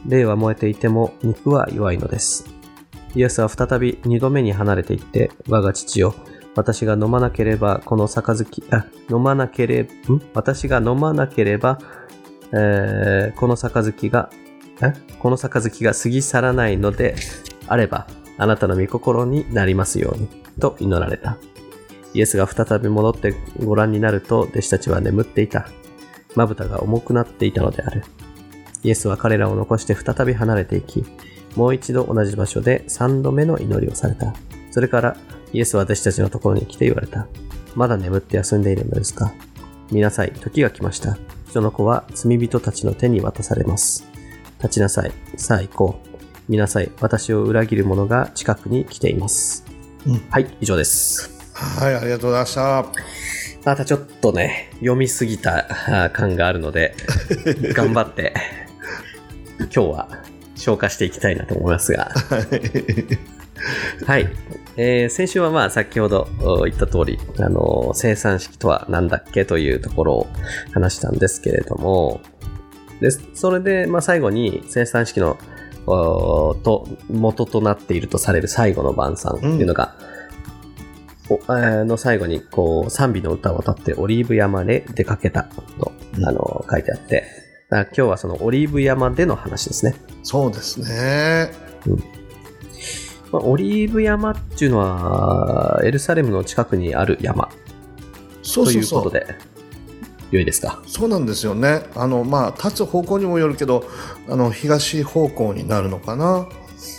[0.06, 2.46] 霊は燃えていても肉は弱いのです。
[3.14, 6.14] イエスは再び二度目に離れていって、我が父よ、
[6.58, 10.22] 私が飲まなければこの杯、あ、飲まなければ、ん？
[10.34, 11.78] 私が飲まなければ、
[12.52, 14.28] えー、この杯が、
[14.82, 14.92] え？
[15.20, 17.14] この杯が過ぎ去らないので
[17.68, 21.38] あれば、あなたの御心になりますように、と祈られた。
[22.12, 25.68] イエスが再び戻ってご覧になると、弟子たちは眠っていた。
[26.34, 28.02] まぶたが重くなっていたのである。
[28.82, 31.04] イエスは彼らを残して再び離れていき、
[31.54, 34.34] もう一度同じ場所で三度目の祈りをされた。
[34.72, 35.16] それから
[35.52, 37.26] イエスは弟子たちのところに来て言われた。
[37.74, 39.32] まだ眠って休んでいるのですか？
[39.90, 41.16] 見なさい、時が来ました。
[41.48, 44.04] 人の子は罪人たちの手に渡されます。
[44.58, 46.08] 立ちなさい、さあ行こう。
[46.48, 49.64] 見なさい、私を裏切る者が近くに来ています。
[50.06, 51.30] うんはい、以上です。
[51.54, 52.86] はい、ありがとうございました。
[53.64, 56.94] またちょっとね、読みすぎた感があるので、
[57.74, 58.32] 頑張って、
[59.58, 60.08] 今日は
[60.54, 63.37] 消化していきたいなと思いますが、はい。
[64.76, 70.26] えー先週はまあ先ほどお言った通り、あの、生産式とは何だっけというところを
[70.72, 72.20] 話したんですけれども、
[73.00, 75.36] で、それで、まあ最後に生産式の、
[75.86, 79.94] おと、元となっているとされる最後の晩餐っていうのが、
[81.30, 85.42] おえーの最後にこう賛美の歌を歌ってオリーブ山で出かけた
[85.78, 86.24] と、うん。
[86.24, 87.24] あの書いてあって、
[87.70, 89.94] 今日はそのオリーブ山での話ですね。
[90.22, 91.50] そうですね。
[93.32, 97.48] まあ、オリーブ山っていうのは、エルサレムの近くにある山
[98.54, 98.70] と。
[98.70, 99.26] いううことで、
[100.30, 100.82] 良いですか？
[100.86, 101.82] そうなんですよね。
[101.94, 103.84] あの、まあ、立つ方向にもよるけど、
[104.28, 106.48] あの、東方向になるのかな。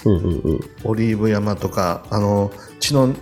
[0.05, 0.59] うんうんうん。
[0.83, 3.15] オリーブ山とか、あの、血の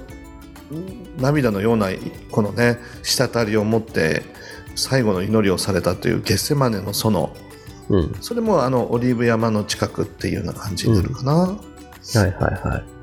[1.18, 1.88] 涙のような、
[2.32, 4.24] このね、滴りを持って、
[4.76, 7.30] 最後の祈りをされたというゲッセマネの園。
[7.90, 8.16] うん。
[8.20, 11.34] それも、あの、オリーブ山の近くっていうような感じになるかな。
[11.34, 11.58] は
[12.16, 12.32] いはい
[12.68, 12.97] はい。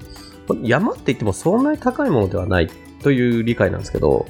[0.62, 2.68] 山って言ってもそんなに高いものではない
[3.02, 4.26] という理解なんですけど、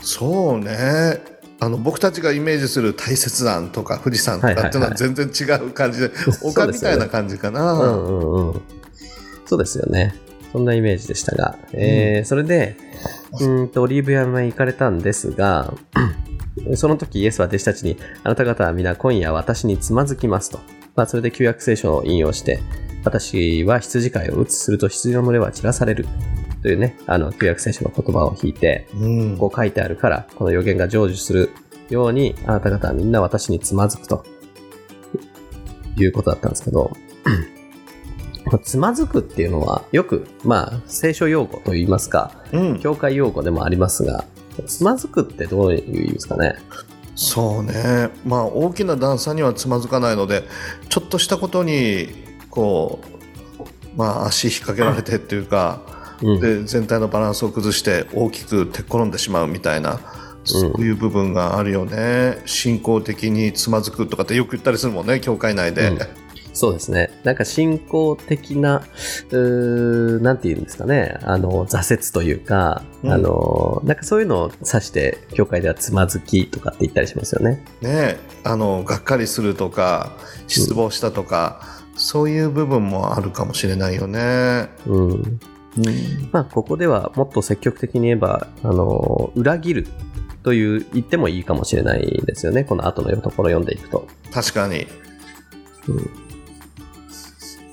[0.00, 1.20] そうね。
[1.60, 6.10] あの僕たちがイメージする大雪山とか富士山とかっていうのは全然違う感じで、
[6.42, 7.72] 丘みたいな感じかうな。
[7.72, 8.60] んうんうん。
[9.46, 10.14] そうですよね。
[10.50, 12.76] そんなイメージでしたが、えーそれで、
[13.32, 15.72] うーんと、オリーブ山に行かれたんですが、
[16.74, 20.60] その時イエスは弟子たちに、あなた方は皆今夜私につまずきますと。
[20.94, 22.60] まあ、それで旧約聖書を引用して、
[23.04, 26.06] 私は羊飼いを打つすると羊の群れは散らされる。
[26.62, 29.36] というね、あの、旧約聖書の言葉を引いて、うん。
[29.36, 31.50] こう書いてあるから、この予言が成就する
[31.90, 34.24] ように、あなた方はみんな私につまずくと、
[35.96, 36.92] いうことだったんですけど、
[38.62, 42.78] つまずくっていうのは、よく、まあ、聖書用語といいますか、うん。
[42.80, 44.24] 教会用語でもありますが、
[44.66, 46.56] つまずくってどういう意味ですかね？
[47.14, 48.10] そうね。
[48.24, 50.44] まあ大きな段差にはつまずかないので、
[50.88, 52.08] ちょっとしたことに、
[52.50, 53.00] こ
[53.58, 55.80] う、まあ足引っ掛けられてっていうか、
[56.22, 56.40] うん。
[56.40, 60.00] で全体のバランスを崩して大きくてっ転んでしまうみたいな、
[60.44, 62.42] そういう部分があるよね。
[62.46, 65.92] 信仰的につまずくとかってよく言ったりするもんね、教会内で。
[66.52, 67.10] うんそうですね。
[67.24, 68.82] なんか信仰的な、
[69.30, 71.18] うーなんて言うんですかね。
[71.22, 77.64] あの、挫折というか、うんあの、なんかそういうのを指して、教会ではつまずきとかって言ったりしますよね。
[77.80, 80.12] ねあのがっかりするとか
[80.46, 81.62] 失望したとか、
[81.96, 84.68] そういう部分もあるかもしれないよね。
[84.86, 85.40] うん。
[86.32, 89.86] まあ、ここではもっと積極的に言えば、あの、裏切る
[90.42, 92.64] という言ってもいいかもしれないですよね。
[92.64, 94.06] この後のところ読んでいくと。
[94.32, 94.86] 確かに。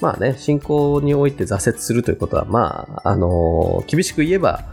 [0.01, 4.63] まあね、信仰において挫折するということは、まあ、あの、厳しく言えば、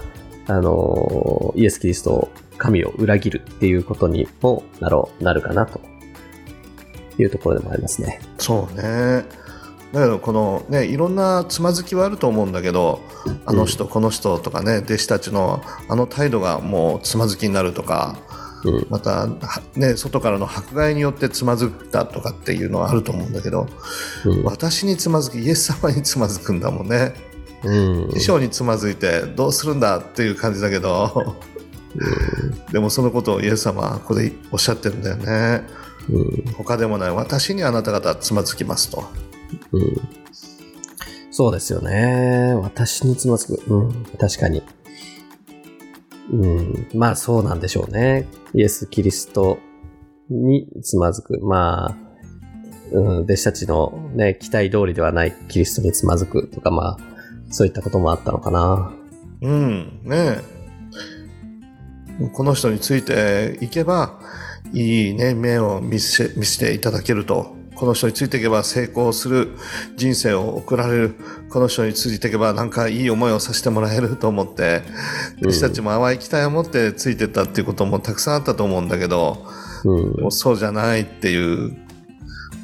[0.47, 5.81] あの、イエス・キリスト、神を裏切るっていうことにもなろう、なるかなと
[7.19, 8.21] いうところでもありますね。
[8.39, 9.25] そうね。
[9.93, 13.01] だけどこのねいろんなつまずきはあると思うんだけど
[13.47, 18.19] あの人この人とかね弟子たちのあの態度がもうつまずきになるとか
[18.67, 23.67] うんまた、はね、外からの迫害によってつまずいたとかっていうのはあると思うんだけど、
[24.25, 24.45] うん。
[24.45, 27.15] 私につまずきイエス様につまずくんだもんね。
[27.65, 28.11] うん。
[28.13, 31.37] 師匠につまずいてどうするんだっていう感じだけど
[32.71, 35.63] でもそのことをイエス様はここでおっしゃってるんだよね。
[36.09, 36.53] うん。
[36.53, 37.11] 他でもない。
[37.11, 39.05] 私にあなた方つまずきますと。
[39.73, 39.97] うん。
[41.31, 42.55] そうですよね。
[42.55, 43.63] 私につまずく。
[43.69, 44.63] うん、確かに。
[46.31, 48.27] うん、まあそうなんでしょうね。
[48.55, 49.59] イエス・キリスト
[50.29, 51.39] につまずく。
[51.41, 51.97] まあ、
[52.93, 56.99] うん、弟子たちのね、期待通りではないキリストにつまずくとか、まあ、
[57.51, 58.93] そういったこともあったのかな。
[59.43, 60.57] うんねえ
[62.33, 64.19] この人についていけば
[64.73, 69.51] いいね目を見せ見せていただけるとこの人についていけば成功する
[69.97, 71.15] 人生を送られる
[71.51, 74.83] この人についていけばなんかいい思いをさせてもらえると思って
[75.41, 79.47] うん弟子たちも淡い期待を持ってついてったっていうこともたくさんあったと思うんだけど
[79.85, 81.77] うんそうじゃないっていう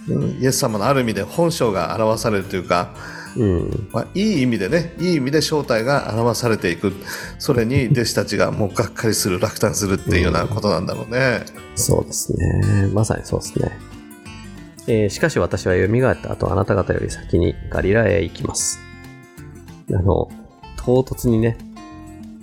[0.09, 2.95] うんイエス様のある意味で本性が表されるというか
[3.37, 3.89] うん。
[3.93, 6.93] まあ、いい意味でねいい意味で正体が表されていく
[7.39, 11.45] それに弟子たちがもうがっかりする落胆するっていうようなことなんだろうね。
[11.75, 12.89] そうですね。
[12.93, 13.92] まさにそうですね。
[14.89, 18.81] えーしかし私は蘇った後、あなた方より先にガリラヤへ行きます。
[19.91, 20.29] あの、
[20.77, 21.57] 唐突にね、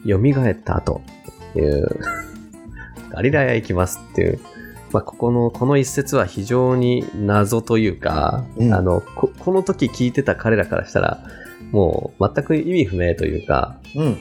[0.08, 1.02] 蘇った後
[1.56, 1.88] いう、
[3.12, 4.40] ガリラヤへ行きますっていう、
[4.92, 11.24] まあ、ここの、この一節は非常に謎というか、うんあのこ、この時聞いてた彼らからしたら、
[11.72, 14.18] もう全く意味不明というか、うん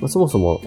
[0.00, 0.60] まあ、そもそも、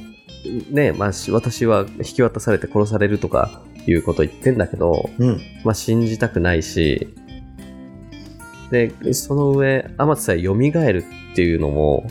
[0.72, 7.16] ね、まあ、し私は引き渡されて殺されるとかいうこと言ってんだけど、うんまあ、信じたくないし、
[8.72, 12.08] で、その上、天津さえ蘇るっていうのも、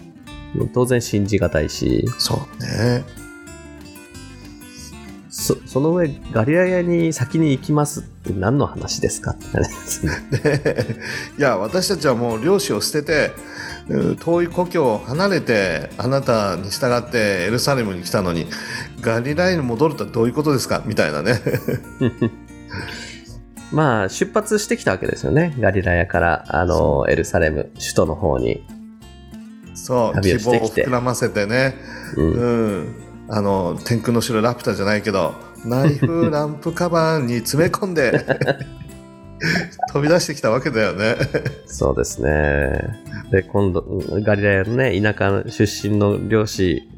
[0.75, 3.05] 当然信じがたいし、そうね。
[5.55, 9.31] そその上、ガリラヤに先に行きますって何の話ですか？
[9.31, 10.13] ってなりますね。
[10.43, 10.97] で
[11.39, 13.33] いや私たちはもう漁師を捨てて
[13.89, 18.47] うん遠い故郷を離れてあなたに従ってエルサレムに来たのに
[19.01, 20.83] ガリラヤに戻るとはどういうことですか？
[20.85, 21.41] みたいなね。
[23.73, 25.55] まあ、出発してきたわけですよね。
[25.61, 28.67] ガリラヤから、あの、エルサレム、首都の方に。
[29.75, 31.75] そう希望を膨らませてね。
[32.17, 32.47] うんう
[32.81, 32.95] ん、
[33.29, 38.25] あの天空の城ラピュタじゃないけどナイフランプカバンに詰め込んで
[39.93, 41.17] 飛び出してきたわけだよね。
[41.67, 43.03] そうですね。
[43.31, 43.85] で、今度、
[44.23, 46.89] ガリラヤのね、田舎出身の漁師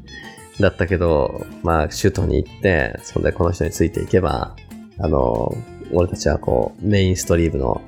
[0.59, 4.55] だったけど、まあ、首都に行って、そんでこの人についていけば、
[4.97, 5.55] あの、
[5.91, 7.81] 俺たちはこう、メインストリームの、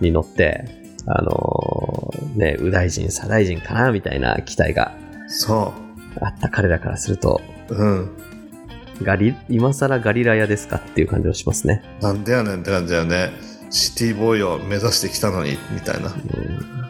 [0.00, 0.64] に乗って、
[1.06, 4.92] あの、ね、右大臣、左大臣かなみたいな期待が
[5.26, 5.72] そ
[6.20, 8.10] あった彼らからすると、う、うん、
[9.02, 11.82] ガリ、今更ガリラヤですかっていう感じがしますね。
[12.00, 13.30] なんでやねんって感じだよね。
[13.70, 16.08] シティボーイを目指してきたのにみたいな。
[16.08, 16.80] うん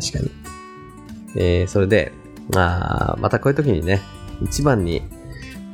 [0.00, 0.30] 確かに。
[1.36, 2.12] えー、それで、
[2.50, 4.00] まあ、またこういう時にね、
[4.42, 5.02] 一番に、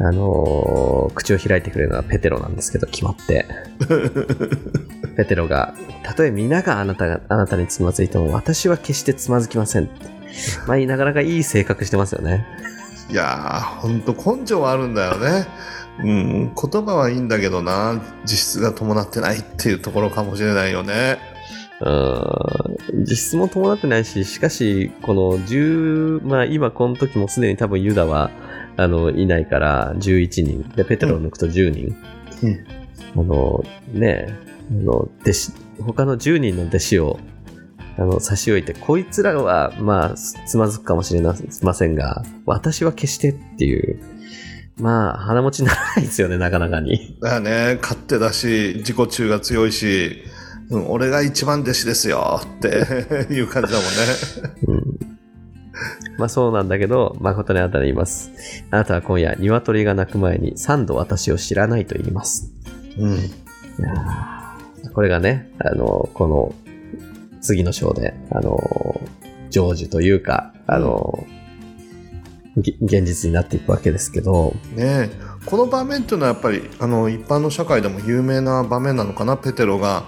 [0.00, 3.46] あのー口を開いてくれるのはペテロなんですけど、決まって。
[5.16, 9.88] ペテロが、たとえ皆があなたが、あなたにつまずいても、私は決してつまずきません。
[10.66, 12.46] まあ、なかなかいい性格してますよね。
[13.10, 15.46] いやー、ほんと根性はあるんだよね。
[16.00, 21.18] うん、言葉はいいんだけどな、実質が伴ってないっていうところかもしれないよね。
[21.80, 28.30] うん実質も伴ってないし、しかし、この10、まあ今この時もすでに多分ユダは、
[28.76, 30.62] あの、いないから11人。
[30.76, 31.96] で、ペテロを抜くと10人。
[32.42, 32.66] うん
[33.16, 34.26] あの、ね
[34.70, 34.92] あの、
[35.22, 37.18] 弟子、他の10人の弟子を、
[37.96, 44.00] あの、差し置いて、こいつらは、まあ、つつまずくかもしれませんが、私は決してっていう、
[44.78, 47.16] まあ、鼻持ちならないですよね、なかなかに。
[47.20, 50.22] だからね、勝手だし、自己中が強いし、
[50.70, 52.68] うん、俺が一番弟子ですよって
[53.32, 53.90] いう感じだもんね。
[54.68, 55.14] うん
[56.16, 58.30] まあそうなんだけど、誠にあなたに言います。
[58.70, 62.52] あなたは今夜、鶏が鳴く前に三度私を知らないと言います。
[62.98, 63.18] うん。
[64.92, 66.54] これがね、あの、この、
[67.44, 68.58] 次の章で、あの、
[69.50, 71.24] 成就というか、あの、
[72.56, 75.10] ぎ現実になっていくわけですけど、ねえ。
[75.44, 79.36] この場面っていうのはやっぱりあの一般の社会でも有名な場面なのかな？
[79.36, 80.04] ペテロが、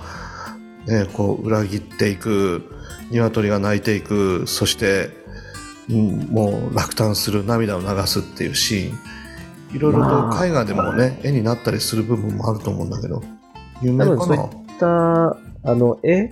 [0.86, 2.72] ね、こう裏切っていく
[3.10, 5.10] 鶏が泣いていくそして、
[5.90, 9.76] うんもう落胆する涙を流すっていうシーン。
[9.76, 10.38] いろいろまあ。
[10.38, 13.22] と絵画でもね、絵になったりする部分もあると思うんだけど
[13.82, 14.24] 有名かな？
[14.24, 14.42] そういっ
[14.78, 15.36] た、
[15.70, 16.30] あの、絵、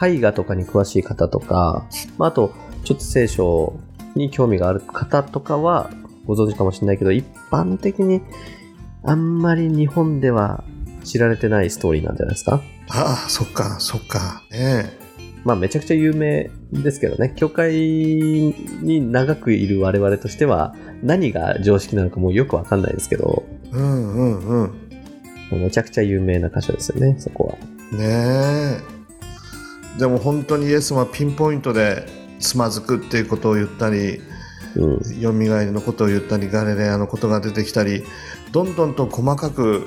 [0.00, 1.86] 絵画とかに詳しい方とか、
[2.18, 2.52] まあ、あと、
[2.84, 3.78] ちょっと聖書
[4.14, 5.90] に興味がある方とかは
[6.26, 8.22] ご存知かもしれないけど、一般的に
[9.02, 10.64] あんまり日本では
[11.04, 12.62] 知られてないストーリーなんじゃないですか？
[12.90, 14.42] ああ、そっか、そっか。
[14.50, 14.98] ね
[15.44, 20.74] まあめちゃくちゃ有名ですけどね、教会に長くいる我々としては
[21.04, 23.76] 何が常識なのかもうよくわかんないですけど、え。
[23.76, 24.72] うんうん
[25.52, 25.60] うん。
[25.62, 27.56] めちゃくちゃ有名な箇所ですよね、そこ
[27.92, 27.96] は。
[27.96, 28.95] ねえ。
[29.98, 32.06] でも本当にイエスはピンポイントで
[32.38, 34.20] つまずくっていうことを言ったり、
[34.76, 35.20] うん。
[35.20, 38.04] よみがえりのことを言ったり、ガリレアのことが出てきたり、
[38.52, 39.86] どんどんと細かく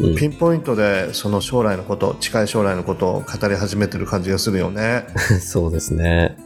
[0.00, 5.06] うんピンポイントでその将来のこと、近い将来のことを語り始めてる感じがするよね。
[5.40, 6.38] そうですね。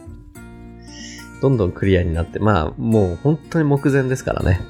[1.41, 4.61] どんどんクリアになって、まあもう本当に目前ですからね。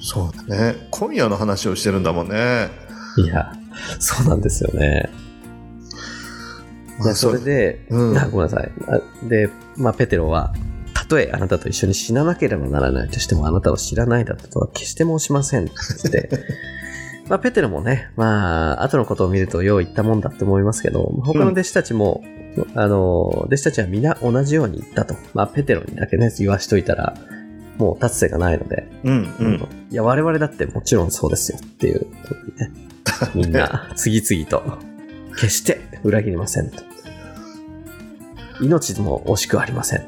[0.00, 0.86] そうだね。
[0.90, 2.70] 今夜の話をしてるんだもんね。
[3.18, 3.52] いや、
[3.98, 5.10] そうなんですよね。
[7.04, 8.18] でそれで、うん。
[8.18, 8.70] あごめんなさい。
[8.88, 10.52] あで、まあ、ペテロは、
[10.94, 15.64] たとえあなたと一緒に死ななければならないとしても、あなたを知らないだとは決して申しません。
[15.64, 15.72] って。
[16.10, 16.30] 言って、
[17.28, 22.24] まあ、ペテロもね、まあ、後のことを見るとよう言ったもんだって思いますけど、他の弟子たちも、
[22.74, 25.14] あの、弟子たちは皆同じように言ったと。
[25.34, 27.14] まあ、ペテロにだけね、言わしといたら、
[27.78, 29.68] もう立つ瀬がないので、うんうん。
[29.90, 31.58] いや、我々だってもちろんそうですよ。
[31.64, 32.72] っていう、ね、
[33.34, 34.62] みんな次々と、
[35.36, 36.89] 決して裏切りませんと。
[38.60, 40.06] 命も惜しくありません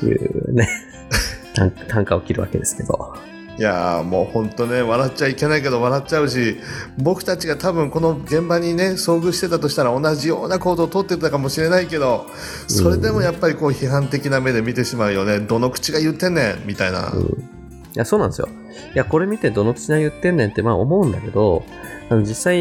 [0.00, 0.68] というね、
[1.54, 3.14] 単単価を切るわけですけど。
[3.58, 6.56] いやーもう本当ね笑っちゃいけないけど笑っちゃうし
[6.96, 12.26] 僕たちが多分この現場にね遭遇してたとしたら同じような行動をとってたかもしれないけど
[12.66, 17.52] それでもやっぱりこう批判的な目で見てしまうよねどの口が言ってんねんみたいな、うん
[17.94, 18.48] いや、そうなんですよ。
[18.94, 21.64] いや、これ見てどの口が言ってんねんってまあ思うんだけど、
[22.08, 22.56] あの実際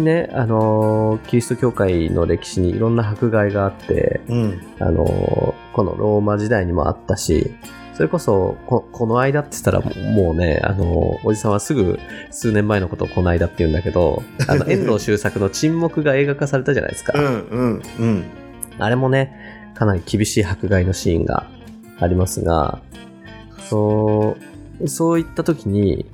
[0.00, 7.52] ね、あの、キリスト教会の歴史にいろんな迫害があって、うんあの、このローマ時代にもあったし、
[7.94, 11.98] それこそこ、この間って言ったらもうね、あの、おじさんはすぐ
[12.30, 17.12] 数年前のことをこの間って言うんだけど、あの、 遠藤周作の沈黙が映画化されたじゃないですか。
[17.14, 18.24] うんうんうん
[18.78, 21.46] あれもね、かなり厳しい迫害のシーンが
[21.98, 22.80] ありますが、
[23.68, 24.36] そ
[24.80, 26.06] う、そういった時に、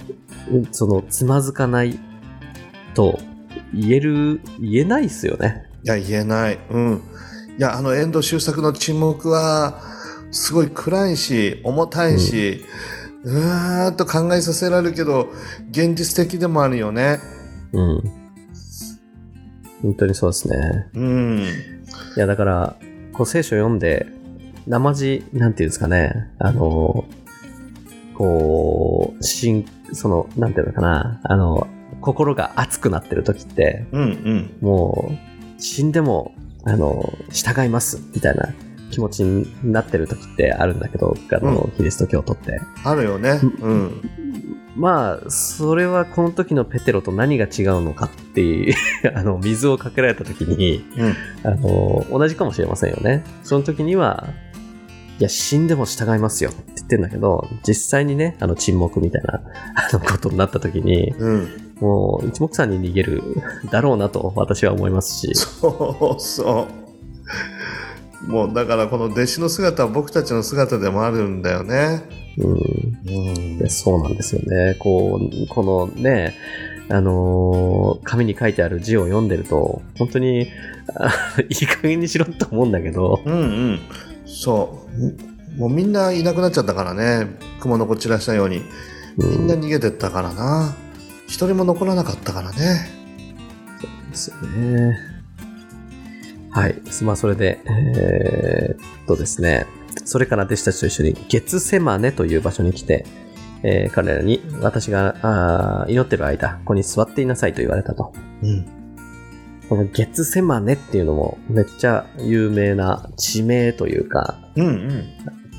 [0.50, 2.00] うんその、つまずかない
[2.96, 3.20] と
[3.72, 5.66] 言える、言えないっすよね。
[5.84, 7.02] いや言えないうん
[7.58, 9.80] いやあの遠藤周作の沈黙は
[10.32, 12.64] すごい暗いし重たいし、
[13.22, 15.28] うーんと考えさせられるけど
[15.70, 17.20] 現実的でもあるよね
[17.72, 18.02] うん。
[19.82, 20.88] 本当にそうですね。
[20.94, 21.38] うん
[22.16, 22.76] いや、だから、
[23.12, 24.06] こう聖書読んで、
[24.66, 27.04] 生地、なんていうんですかね、あの、
[28.14, 31.68] こう、しん、その、なんていうのかな、あの、
[32.06, 34.56] 心が熱くなってる時って、うんうん。
[34.60, 36.32] もう、死んでも、
[36.64, 38.48] あの、従います、みたいな
[38.92, 42.60] 気持ちになってる時ってあるんだけど、あの、キリスト教徒って。
[42.84, 43.40] あるよね。
[43.42, 44.02] うん。
[44.76, 48.74] まあ、それはこの時のペテロと何が違うのかっていう、
[49.12, 51.14] あの、水をかけられた時に、うん。
[51.42, 53.24] あの、同じかもしれませんよね。
[53.42, 54.28] その時には、
[55.18, 59.40] いや、死んでも従いますよって言ってんだけど、実際にね、あの、沈黙みたいな、
[59.74, 63.22] あの、ことになった時に、うんもう、一目散に逃げる
[63.70, 66.66] だろうなと私は思いますし、そうそ
[68.28, 68.30] う。
[68.30, 72.02] もうだからこの弟子の姿は僕たちの姿でもあるんだよね。
[72.38, 74.76] うん、うんそうなんですよね。
[74.78, 76.34] こう、このね、
[76.88, 80.48] あのー紙に書いてある字を読んでると、本当に、
[80.94, 81.12] あ
[81.42, 83.36] いい加減にしろと思うんだけど、うんう
[83.72, 83.80] ん。
[84.24, 84.86] そ
[85.56, 85.60] う。
[85.60, 87.36] もうみんないなくなっちゃったからね。
[87.60, 88.58] 雲のこ散らしたように。
[89.18, 90.76] うんみんな逃げてったからな。
[91.26, 92.56] 一人も残らなかったからね。
[94.10, 94.98] ですよね。
[96.50, 96.76] はい。
[97.02, 99.66] まあ、それで、えーっとですね、
[100.04, 103.04] それから弟子たちと一緒に、ゲツセマネという場所に来て、
[103.62, 105.16] えー彼らに、私が
[105.82, 108.12] あー祈ってる間、ここに座っていなさいと言われたと。
[108.42, 108.66] うん。
[109.68, 115.04] このゲツセマネっていうのも、めっちゃ有名な地名というか、うんうん。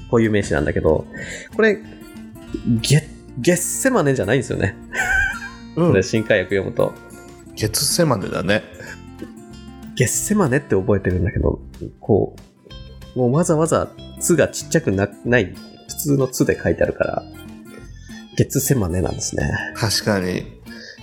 [0.09, 1.05] 固有名詞なんだけど、
[1.55, 1.78] これ、
[2.82, 3.03] ゲ、
[3.38, 4.76] ゲッセマネじゃないんですよね。
[5.78, 6.03] うん。
[6.03, 6.93] 新海訳読むと。
[7.55, 8.63] 月瀬までだね。
[9.95, 11.59] ゲッセマネって覚えてるんだけど、
[11.99, 12.36] こ
[13.15, 13.88] う、もうわざわざ
[14.21, 15.55] 「つ」がちっちゃくなない、
[15.88, 17.23] 普通の「つ」で書いてあるから、
[18.38, 19.49] ゲッセマネなんですね。
[19.75, 20.39] 確かに。
[20.39, 20.43] い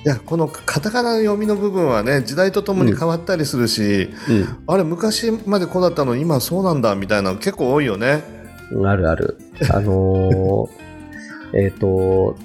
[0.04, 4.10] や、このカタカナの読みの部分はね、時代とともに変わったりするし、
[4.68, 8.22] あれ、昔までこうだったのに今そうなんだみたいなの結構多いよね。
[8.70, 8.86] うん。
[8.86, 9.38] あるある。
[9.70, 10.84] あのー
[11.56, 12.36] えっと、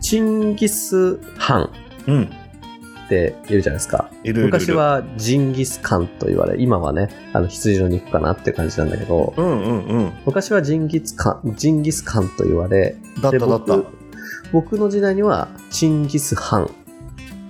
[0.00, 1.70] チンギス・ハン
[2.06, 2.30] うん。
[3.06, 4.10] っているじゃないですか。
[4.22, 4.72] いるいるいる昔。
[4.72, 10.12] はジンギス・カンと言われ、今はね、あの羊の肉かなって感じなんだけど、うんうんうん。
[10.26, 13.76] 昔はジンギスカン、ジンギスカンと言われ、でだっただった。
[13.76, 13.98] 僕
[14.52, 16.70] 僕の時代にはチンギス・ハン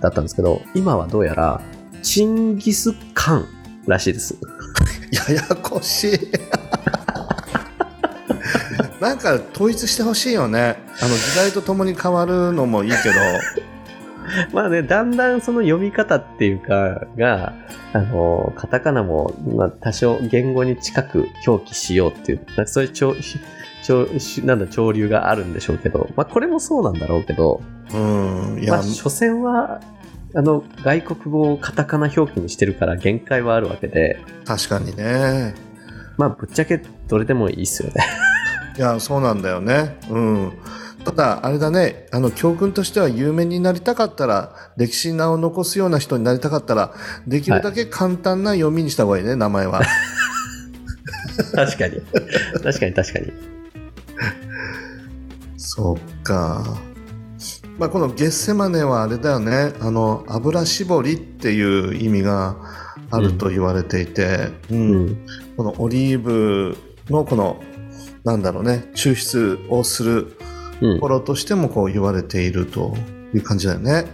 [0.01, 1.61] だったんですけど、今はどうやら、
[2.03, 3.49] チンギスカン
[3.87, 4.37] らしいです。
[5.29, 6.19] ややこしい
[9.01, 10.77] なんか統一してほしいよね。
[11.01, 13.15] あの時代とともに変わるのもいいけど。
[14.53, 17.55] まあね、だんだんその読み方っていうか、が、
[17.93, 23.15] あの、カタカナも、まあ、多少言語に近く表記しようっていう、そういう潮、
[23.83, 24.07] 潮、
[24.45, 27.63] なんだ、潮流があるんでしょうけど、まあ、これもそうなんだろうけど、
[27.95, 29.81] うんいや、まあ、所詮は、
[30.35, 35.55] あの、外国語をカタカナ表記にしてるから限界はあるわけで、確かにね。
[36.19, 38.05] まあ、ぶっちゃけどれでもいいっすよね。
[38.79, 40.53] いやそうなんだよねうん
[41.05, 46.95] ただあれだねあの教訓としては有名になりたかったら歴史に名を残すような人になりたかったら
[47.27, 49.83] できるだけ簡単な読みにした方がいいね、名前は
[51.55, 52.01] 確かに。
[52.63, 53.33] 確かに確かに。
[55.57, 56.79] そうか。
[57.79, 59.73] まあ、このゲッセマネはあれだよね。
[59.81, 62.57] あの、油絞りっていう意味が
[63.11, 65.27] あると言われていて、うんうん。
[65.57, 66.77] このオリーブ
[67.09, 67.63] のこの、
[68.29, 70.37] なんだろうね、抽出をする
[70.81, 71.09] うんとこ。
[71.09, 72.95] ろとしてもこう言われていると
[73.35, 74.05] いう感じだよね。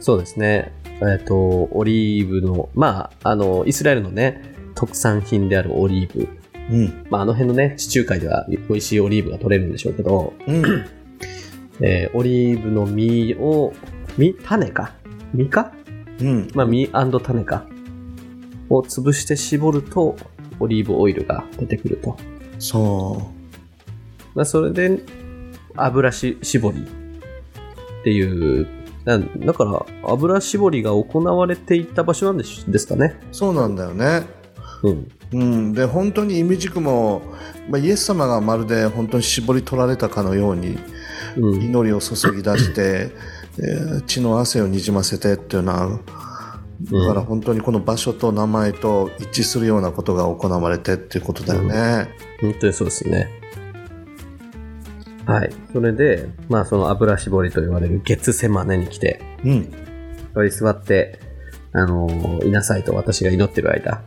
[0.00, 0.72] そうですね。
[0.84, 6.28] えっ、と、オリーブの、まあ、あの、イスラエルのね、特産品であるオリーブ。
[6.70, 7.06] うん。
[7.10, 10.64] まあ、あの辺のね、地中海では美味しいオリーブが取れるんでしょうけど、うん。
[11.80, 13.72] えーオリーブの実を、
[14.16, 14.94] 実種か？
[15.34, 15.72] 実か？
[16.20, 16.48] うん。
[16.54, 17.66] まあ、実種か？
[18.70, 20.16] を潰して絞ると、
[20.60, 22.16] オリーブオイルが出てくると。
[22.60, 23.32] そ
[24.34, 25.00] まあ、それで、
[25.76, 28.66] 油し絞りっていう、
[29.04, 33.16] だから、油絞りが行われていた場所なんですかね。
[33.30, 33.34] う。
[33.34, 34.22] そうなんだよね。
[34.82, 35.08] うん。
[35.32, 37.22] うん、で本当にイミジクも、
[37.68, 40.78] まあ、イエス様がまるで本当に絞り取られたかのように
[41.36, 41.62] うん。
[41.62, 43.10] 祈りを注ぎ出して、
[43.58, 46.00] えー血の汗をにじませてっていうのは
[46.90, 52.08] だから本当にこの場所と名前と一致するようなことが行われてっていうことだよね。
[52.40, 53.28] 本当にそうですね。
[55.26, 55.52] はい。
[55.72, 59.70] それで、まあその油絞りと言われる月セマネに来て、うん、こ
[60.34, 61.18] こに座って、
[61.72, 64.02] あのーいなさいと私が祈ってる間。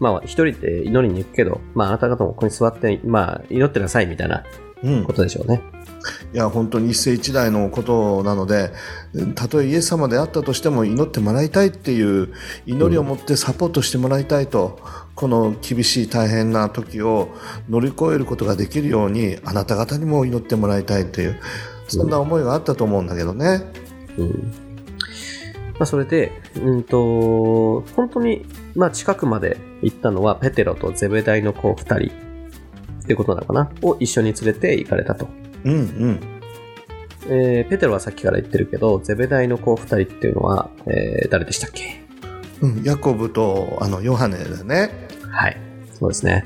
[0.00, 4.44] まあ一人で祈りに行くけど、まああなた方もここに座って、まあ祈ってなさいみたいな
[4.82, 5.62] うんこ、とでしょうね。
[6.32, 8.72] いや本当に一世一代のことなので
[9.34, 12.32] たとえイエス様であったとしても祈ってもらいたいっていう
[12.66, 14.78] 祈りを持ってサポートしてもらいたいと、
[15.14, 17.28] この厳しい大変な時を
[17.68, 21.40] 乗り越えることができるようにあなた方にも祈ってもらいたいという
[21.88, 23.62] そんな思いがあったと思うんだけどね。
[24.18, 24.52] うん。
[25.74, 28.46] まあそれで、うんと、本当に、
[28.76, 32.12] まあ近くまで行ったのはペテロとゼベダイの子二人
[33.02, 33.70] ってことなのかな？
[33.82, 35.28] を一緒に連れて行かれたと。
[35.64, 36.20] うんうん
[37.28, 42.02] えーペテロはさっきから言ってるけど、ゼベダイの子二人っていうのは、えー誰でしたっけ？
[42.60, 44.90] うん、ヤコブとあのヨハネだね。
[45.30, 45.56] はい。
[45.98, 46.44] そうですね。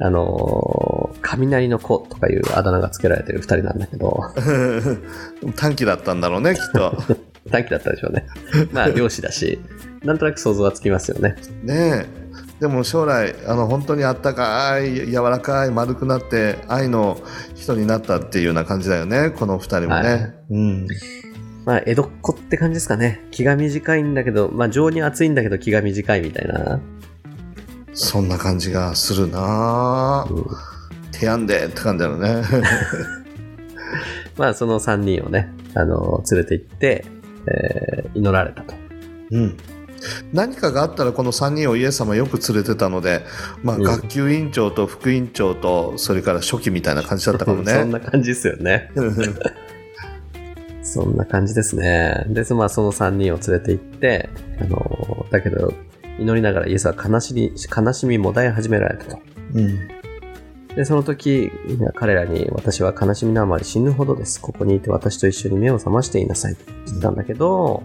[0.00, 4.20] あのー雷の子とかいうあだ名が付けられてる二人なんだけど、
[5.56, 6.96] 短期だったんだろうねきっと。
[7.50, 8.26] 短期だったでしょうね。
[8.72, 9.58] まあ、 漁師だし、
[10.02, 11.34] なんとなく想像はつきますよね。
[11.62, 12.23] ねえ
[12.60, 17.20] でも将来あの本当にあったかい柔らかい丸くなって愛の
[17.54, 19.92] 人になったっていうような感じだよねこの二人もね。
[19.92, 20.88] はいうん
[21.64, 23.26] まあ、江戸っ子って感じですかね。
[23.30, 26.78] 気が短いんだけど、まあ、情に熱いんだけど気が短いみたいな。
[27.94, 30.44] そんな感じがするなうん
[31.10, 32.42] 手やんでって感じだよね。
[34.36, 37.04] まあ、その3人をね、あの、連れて行って、
[37.46, 38.74] えー祈られたと。
[39.32, 39.56] うん
[40.32, 43.24] 何かがあったらこの3人をイエス様よく連れてたので、
[43.62, 47.72] まあ、うん学級委員長と副委員長とそれから書記みたいな感じだったかもね。
[47.74, 48.90] そんな感じですよね。
[50.82, 52.24] そんな感じですね。
[52.28, 54.28] で、まあ、その3人を連れて行って、
[54.60, 55.72] あの、だけど、
[56.18, 59.18] 祈りながらイエスは悲しみ、悲しみもだえ始められたと。
[59.54, 60.04] うん
[60.76, 61.52] で、その時、
[61.94, 64.40] 彼らに、私は悲しみのあまり死ぬほどです。
[64.40, 66.54] ここにいて私と一緒に目を覚ましていなさい。
[66.54, 67.84] って言ったんだけど、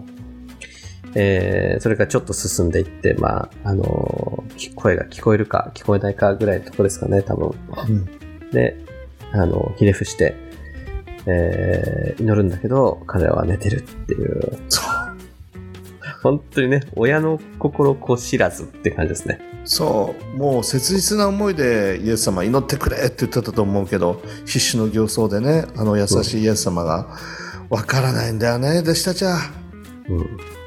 [1.14, 7.54] えーそれからちょっと進んでいって、まあ、あのー声が聞こえるか、聞こえないかぐらいのところですかね、多分。
[7.88, 8.76] うんで、
[9.32, 10.34] あの、ひれ伏して、
[11.26, 14.58] えー祈るんだけど、彼らは寝てるっていう。
[14.68, 14.84] そう
[16.22, 19.40] 本当にね、親の心子知らずって感じですね。
[19.64, 27.06] そうもう切実な思いでイエス様祈ってくれって言ってたと思うけど必死の形相でねあの優しいイエス様が
[27.68, 29.38] わからないんだよね弟子たちは
[30.08, 30.59] うん。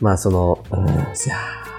[0.00, 1.70] まあ、その、うん、いやー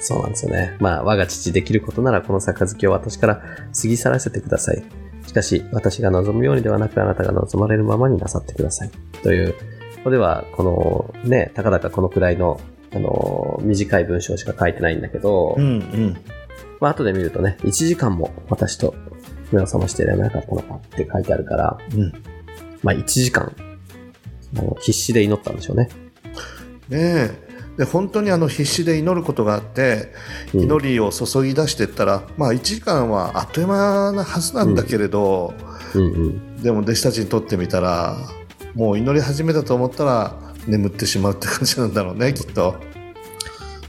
[0.00, 0.76] そうなんですよね。
[0.80, 4.82] まあ、我が父できることならこの杯を私から過ぎ去らせてください。
[5.26, 8.90] しかし、私が望むようにではなくあなたが望まれるままになさってください。
[9.22, 9.58] という、こ
[10.04, 12.60] こでは、このね、たかだかこのくらいの、
[12.92, 16.16] あのー短い文章しか書いてないんだけど、うんうん。
[16.80, 18.94] まあ後で見るとね、1時間も私と
[19.52, 22.12] 目を覚ましていられなかったのかって書いてあるから、うん。
[22.82, 23.54] まあ1時間、
[24.56, 25.90] あの必死で祈ったんでしょうね。
[26.88, 27.49] ねえ。
[27.80, 30.12] で、本当にあの必死で祈ることがあって、
[30.52, 35.54] うん祈りを注ぎ出していったら、まあ1時間はあっという間なはずなんだけれど、
[35.94, 36.62] うんうん。
[36.62, 38.18] でも弟子たちにとってみたら、
[38.74, 42.76] もう祈り始めたと思ったら眠ってしまうって感じなんだろうね、きっと。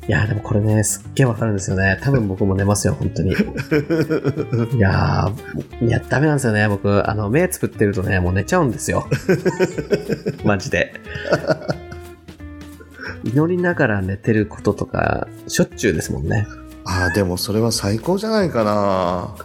[0.08, 2.00] いやーでもこれね、すっげえわかるんですよね。
[2.02, 3.32] 多分僕も寝ますよ、本当に。
[3.36, 3.36] い
[4.80, 6.66] やー、いや、ダメなんですよね。
[6.70, 9.06] 僕、あの、目つぶってるとね、もう寝ちゃうんですよ。
[10.46, 10.94] マジで。
[13.24, 16.48] 祈りながら寝てることとか、しょっちゅうですもんね。
[16.86, 19.36] ああ、でもそれは最高じゃないかな。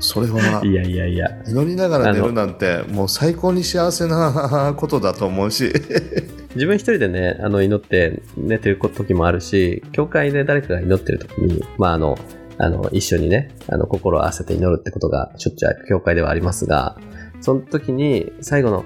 [0.00, 1.28] それはいやいやいや。
[1.46, 5.72] 祈りながら寝るなんてもう最高に幸せなことだと思うし。
[6.54, 12.18] 自分一人でね、あの、祈って寝てる時もあるし、教会で誰かが祈ってる時に、まあ、あの、
[12.58, 16.96] あの、一緒にね、あの、心を合わせて祈るってことがしょっちゅう教会ではありますが、
[17.40, 18.84] その時に最後の、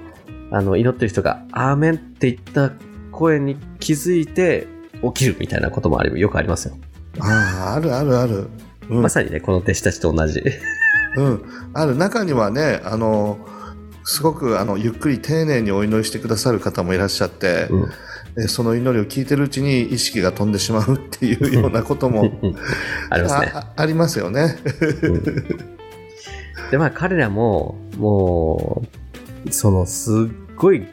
[0.51, 2.71] あの、祈ってる人が、アーメンって言った
[3.13, 4.67] 声に気づいて
[5.01, 6.77] 起きるみたいなこともありよくありますよ。
[7.19, 8.49] ああ、あるあるある。
[8.89, 10.43] うんまさにね、この弟子たちと同じ。
[11.15, 11.43] うん、
[11.73, 13.37] ある中にはねあの
[14.03, 17.89] すごくあのゆっくり丁寧にお祈りしてくださる方もいらっしゃって、うん
[18.35, 22.31] でその祈りを聞いてるうちに意識が飛んでしまうっていうようなことも
[23.11, 23.51] ありますね。
[23.53, 24.57] あありますよね。
[25.03, 25.73] うん
[26.73, 28.81] で、まあ彼らも、も
[29.45, 30.15] う、そのすっ
[30.55, 30.87] ごい、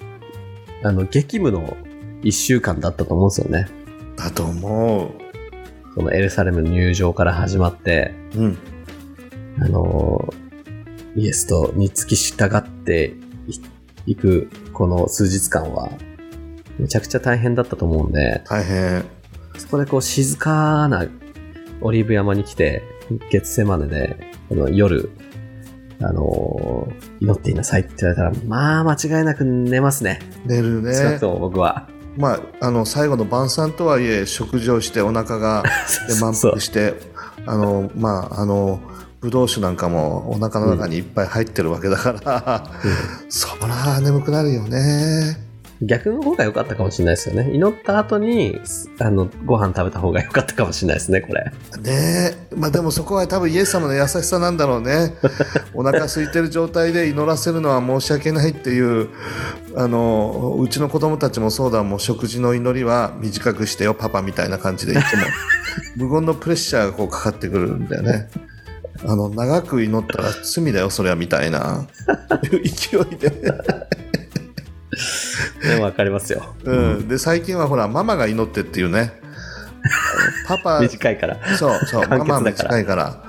[0.82, 1.74] あの、激務の
[2.22, 3.68] 一週間だったと思うんですよね。
[4.16, 5.14] だと思
[5.94, 8.40] そのエルサレムの入場から始まって、う。
[8.40, 8.58] うん、
[9.60, 10.32] あの、
[11.16, 13.14] イエスとに付き従って
[14.06, 15.90] いいくこの数日間は、
[16.78, 19.04] めちゃくちゃ大変だったと思うんで、大変。
[19.58, 21.06] そこでこう静かな
[21.80, 22.82] オリーブ山に来て、
[23.30, 24.16] 月セマネで、
[24.48, 25.10] この夜、
[26.00, 30.20] あのー祈っていなさいって言われたら、まあ間違いなく寝ますね。
[30.46, 31.20] 寝るね少なく。
[31.20, 31.89] とも僕は。
[32.16, 35.62] まあ、あの最後の晩餐とはいえ食事をしてお腹が
[36.08, 36.94] で満腹して
[37.46, 38.80] あのまああの
[39.20, 42.70] ブドウ酒なんかもお腹の中にいっぱい入ってるわけだから、
[43.28, 45.49] そら眠くなるよね。
[45.82, 47.50] 逆の方が良かったかもしれないですよね。
[47.54, 48.60] 祈った後に、
[48.98, 51.44] あの、ご飯食べた方が良かったかもしれないですね、これ。
[51.80, 55.14] ねえ、まあ、でもそこは多分イエス様の優しさなんだろうね。
[55.72, 59.08] お腹空いてる状態で祈らせるのは申し訳ないっていう
[59.76, 65.22] あのうちの子供たちもそうだもう食事の祈りは短くしてよパパみたいな感じで言っても
[65.96, 68.28] 無言のプレッシャーがこうかかってくるんだよね。
[69.06, 71.86] あの長く祈ったら罪だよそれはみたいな
[72.42, 73.32] 勢いで、
[75.62, 76.54] ね、わかりますよ。
[76.64, 79.12] うん、で最近はほらママが祈ってっていうね
[80.46, 81.56] パパ 短いから。
[81.56, 83.22] そうそう、簡ママ短いから。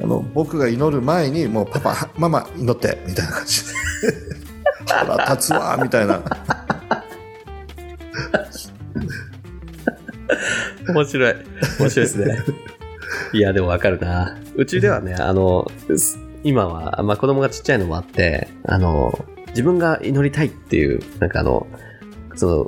[0.00, 3.70] あの僕が祈る前にもうパパママ祈ってみたいな感じで
[4.88, 6.20] 腹立つわみたいな
[10.88, 11.34] 面白い。
[11.78, 12.38] 面白いですね。
[13.32, 14.36] いや、でもわかるな。
[14.56, 19.12] うちではね、あの、す今は、まあ子供がちっちゃいのもあって、あの、
[19.52, 21.66] 自分が祈りたいっていう、なんかあの、
[22.36, 22.66] そ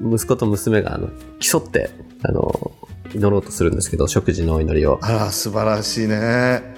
[0.00, 1.08] の、息子と娘があの
[1.38, 1.90] 競って、
[2.22, 2.72] あの、
[3.14, 4.98] 祈ろうとするんですけど、食事のお祈りを。
[5.02, 6.76] あら素晴らしいね。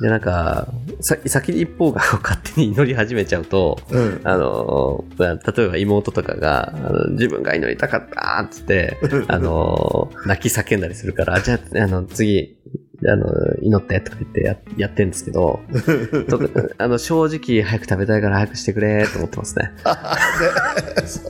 [0.00, 0.68] で、なんか、
[1.00, 4.20] さ先に一方が 勝手に祈り始めちゃうと、うん。
[4.24, 12.56] あの、例えば妹とかが、あの自分が祈りたかったっつって、あの、泣き叫んだりするから、じゃあ、あの、次、
[13.06, 13.26] あの、
[13.60, 15.60] 祈ってとか言ってややってんですけど、
[16.28, 16.40] と
[16.78, 19.64] あの、正直早く食べたいから早くしてくれと思ってますね。
[19.64, 19.70] ね
[21.06, 21.24] そう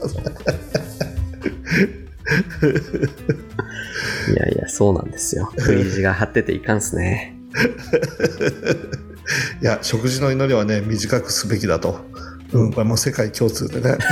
[4.31, 5.51] いやいや、そうなんですよ。
[5.57, 7.35] 食い意地が張ってていかんすね。
[9.61, 12.01] いや食事の祈りはね短くすべきだと、
[12.51, 13.97] うん、これもう世界共通でね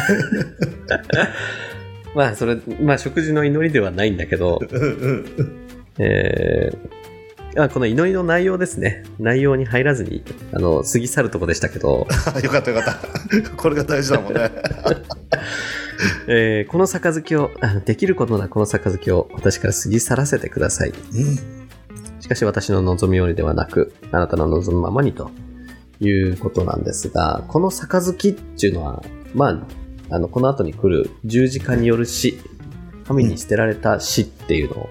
[2.16, 4.62] まあ、それ、まあ、食事の祈りではないんだけど、
[5.98, 7.03] えー
[7.58, 9.04] あこの祈りの内容ですね。
[9.20, 10.24] 内容に入らずに、
[10.54, 14.52] あの、過ぎ去るとこでしたけど、あ よかったよかった これが大事だもんね
[16.28, 20.90] えーこの杯を、あできることならこの杯を私から過ぎ去らせてください。
[20.90, 21.64] うん
[22.24, 25.30] しかし私の望みよりではなく、あなたの望むままにと
[26.00, 29.04] いうことなんですが、この杯っていうのは、
[29.36, 29.50] ま
[30.10, 32.40] あ、あの、この後に来る十字架による死、
[33.06, 34.88] 神に捨てられた死っていうの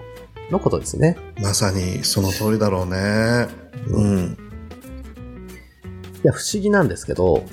[0.53, 1.17] のことですね。
[1.41, 3.47] まさにその通りだろうね
[3.87, 4.37] うん
[6.23, 7.43] いや、不思議なんですけど、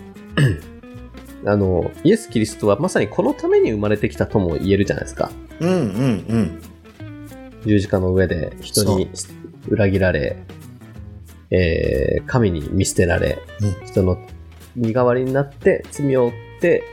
[1.45, 5.33] あの、イエス・キリストはまさにこのために生まれてきたとも言えるじゃないですか。
[5.59, 5.79] うんうん
[6.29, 6.63] うん。
[7.67, 9.11] 十字架の上で人に
[9.69, 10.37] 裏切られ、
[11.51, 13.39] えー神に見捨てられ、
[13.83, 14.19] う人の
[14.77, 16.85] 身代わりになって罪を負って、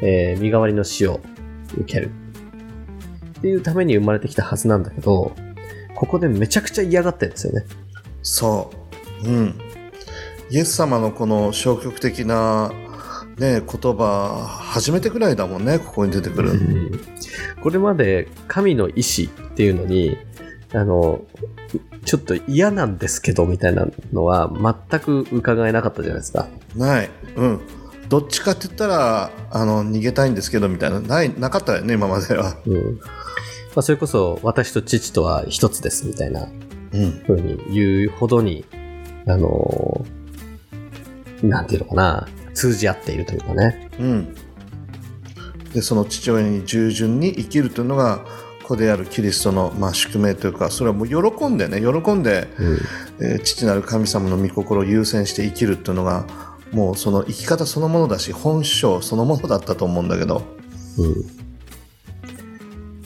[0.00, 1.20] えー身代わりの死を
[1.76, 2.10] 受ける。
[3.42, 5.32] っていうために生まれてきたはずなんだけど、
[5.96, 7.64] ここでめちゃくちゃ嫌がってるんですよね。
[8.22, 8.70] そ
[9.24, 9.28] う。
[9.28, 9.58] うん。
[10.48, 12.70] イエス様のこの消極的な、
[13.38, 16.52] ね、言葉、初めてくらいだもんね、ここに出てくる。
[17.60, 20.16] これまで神の意志っていうのに、
[20.72, 21.22] あの、
[22.04, 24.52] ちょっと嫌なんですけどみたいなのは
[24.88, 26.46] 全く伺えなかったじゃないですか。
[26.76, 27.10] ない。
[27.34, 27.60] うん。
[28.08, 31.00] どっちかって言ったら、あの、逃げたいんですけど、みたいな。
[31.00, 32.56] ない、なかったよね、今までは。
[32.66, 33.00] うん。
[33.74, 36.48] まあ、それこそ私と父とは一つですみたいな
[36.92, 37.22] うん。
[37.26, 38.64] 風に言うほどに、
[39.26, 40.04] あの
[41.42, 43.90] なんていうのかな、通じ合っているというかね。
[43.98, 44.34] うん。
[45.72, 48.24] で、その父親に従順に生きるというのが、
[48.62, 52.78] 子であるキリストの、まあ、宿命というか、それはもう喜んでね、喜んで、うん。
[53.20, 56.26] えー父なる神様の御心を優先して生きるっていうのが、
[56.72, 60.42] もうその生き方そのものだし、本性そのものだったと思うんだけど、
[60.98, 61.14] うん。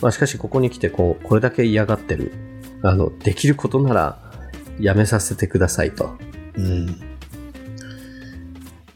[0.00, 2.32] まあ、しかしここに来てこう、これだけ嫌がってる。
[2.82, 4.18] あの、できることなら
[4.78, 6.16] やめさせてくださいと。
[6.56, 6.88] うん。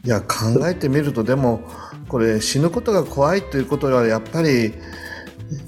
[0.03, 1.61] いや、考えてみると、でも、
[2.07, 4.73] これ死ぬことが怖いということは、やっぱり、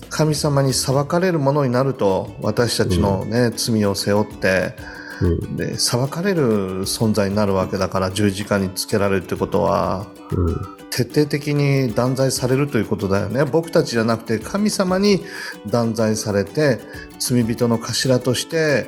[0.10, 4.76] 神様に裁かれるものになると、私たちのね、罪を背負って、
[5.24, 5.56] うん。
[5.56, 10.84] で、裁かれる存在になるわけだから、十字架につけられるってことは、うん。
[10.90, 13.46] 徹底的に断罪されるということだよね。
[13.46, 15.24] 僕たちじゃなくて神様に
[15.66, 16.82] 断罪されて
[17.18, 18.86] 罪人の頭として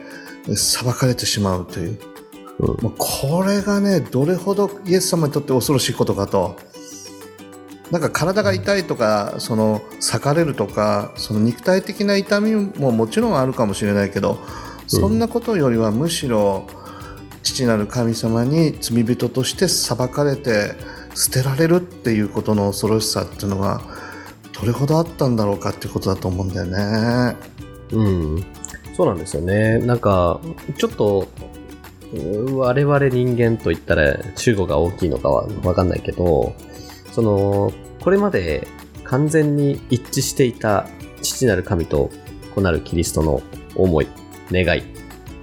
[0.55, 1.89] 裁かれてしまうという。
[1.89, 2.15] うん
[2.59, 6.55] もうこれがね、どれほどイエス様にとって恐ろしいことかと。
[7.91, 14.39] なんか体が痛いとか、その裂かれるとか、その肉体的な痛みももちろんあるかもしれないけど、
[14.87, 16.67] そんなことよりはむしろ
[17.43, 20.73] 父なる神様に罪人として裁かれて
[21.15, 23.81] 捨てられるっていうことの恐ろしさっていうのが
[24.59, 27.35] どれほどあったんだろうかっていうことだと思うんだよね。
[27.91, 28.45] うん。
[28.95, 29.79] そうなんですよね。
[29.79, 30.39] なんか、
[30.77, 31.27] ちょっと、
[32.53, 36.55] 我々人間と言ったら中国が大きいのかはわかんないけど、
[37.11, 38.67] その、これまで
[39.03, 40.87] 完全に一致していた
[41.21, 42.09] 父なる神と
[42.53, 43.41] 子なるキリストの
[43.75, 44.07] 思い、
[44.51, 44.83] 願いっ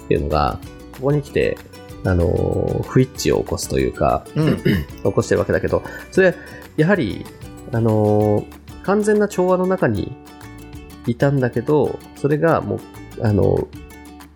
[0.09, 0.59] ていうのが、
[0.93, 1.57] ここに来て、
[2.05, 4.57] あの、不一致を起こすというか、うん。
[4.57, 6.35] 起こしてるわけだけど、それは
[6.77, 7.25] やはり、
[7.73, 10.11] あのー完全な調和の中に
[11.07, 12.81] いたんだけど、それがもう、
[13.25, 13.69] あの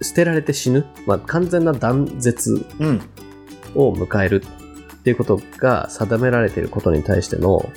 [0.01, 3.03] 捨てられて死ぬ、まあ、完全な断絶うん。
[3.75, 4.45] を迎える
[4.97, 7.69] っていうことが定められていることに対しての、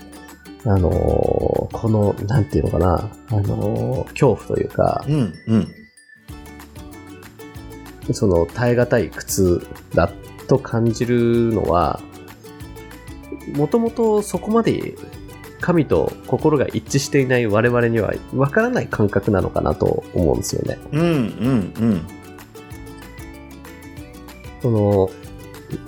[0.65, 5.33] あのーこの、なんていうのかな、あのー恐怖というか、うん。
[5.47, 5.75] うん。
[8.13, 10.11] その耐え難い苦痛だ
[10.47, 11.99] と感じるのは、
[13.55, 14.95] もともとそこまで
[15.61, 20.77] 神と心が一致していない我々にはわからない感覚なのかなと思うんですよね。
[20.91, 21.01] うん。
[21.01, 22.07] うん。
[24.61, 25.09] その、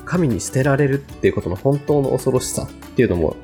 [0.05, 3.35] 神に捨てられるっていうことの本当の恐ろしさっていうのも、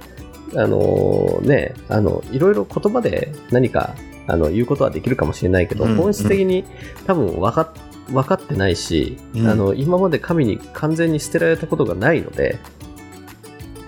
[0.56, 3.96] あのね、あの、いろいろ言葉で何か、
[4.28, 6.66] あの、言うことはできるかもしれないけど、うん本質的に
[7.06, 7.70] 多分分かっ
[8.10, 12.60] 分かってないし、うんあの、今まで神に完全に捨てられたことがないので、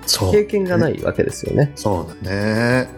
[0.06, 0.32] そう。
[0.32, 1.72] 経験がないわけですよね。
[1.76, 2.90] そうだね。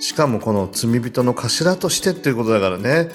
[0.00, 3.10] しかもこの罪人の頭としてっていうことだからね。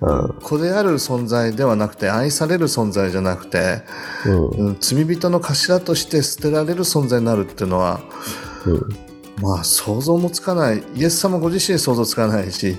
[0.00, 0.34] うん。
[0.40, 3.82] 子である存在ではなくて愛される存在じゃなくて、
[4.24, 4.48] うん。
[4.48, 8.00] うん罪人の頭として捨てられる存在になるっていうのは、
[8.64, 8.88] うん。
[9.42, 10.82] まあ想像もつかない。
[10.94, 12.74] イエス様ご自身想像つかないし、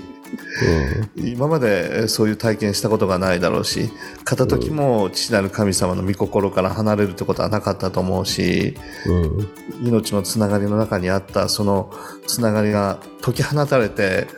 [1.16, 3.90] 今までそういう体験したことがないだろうし、
[4.24, 8.76] 片時も父なる神様の御心から離れるってことはなかったと思うし、
[9.06, 9.22] うん。
[9.22, 9.48] うん。
[9.82, 11.92] 命のつながりの中にあったその
[12.26, 14.28] つながりが解き放たれて、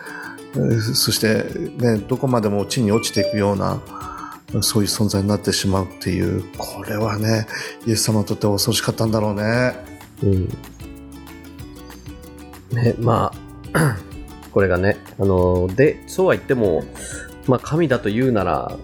[0.54, 1.44] えーそして、
[1.78, 3.82] ね、どこまでも地に落ちていくような、
[4.60, 7.46] そういう存在になってしまうっていう、これはね、
[7.86, 9.74] イエス様にとって恐ろしかったんだろうね。
[10.22, 10.48] うん。
[12.72, 13.32] ね、ま
[13.72, 13.96] あ、
[14.54, 16.84] これがね、あの、で、そうは言っても、
[17.48, 18.78] まあ、神だと言うなら、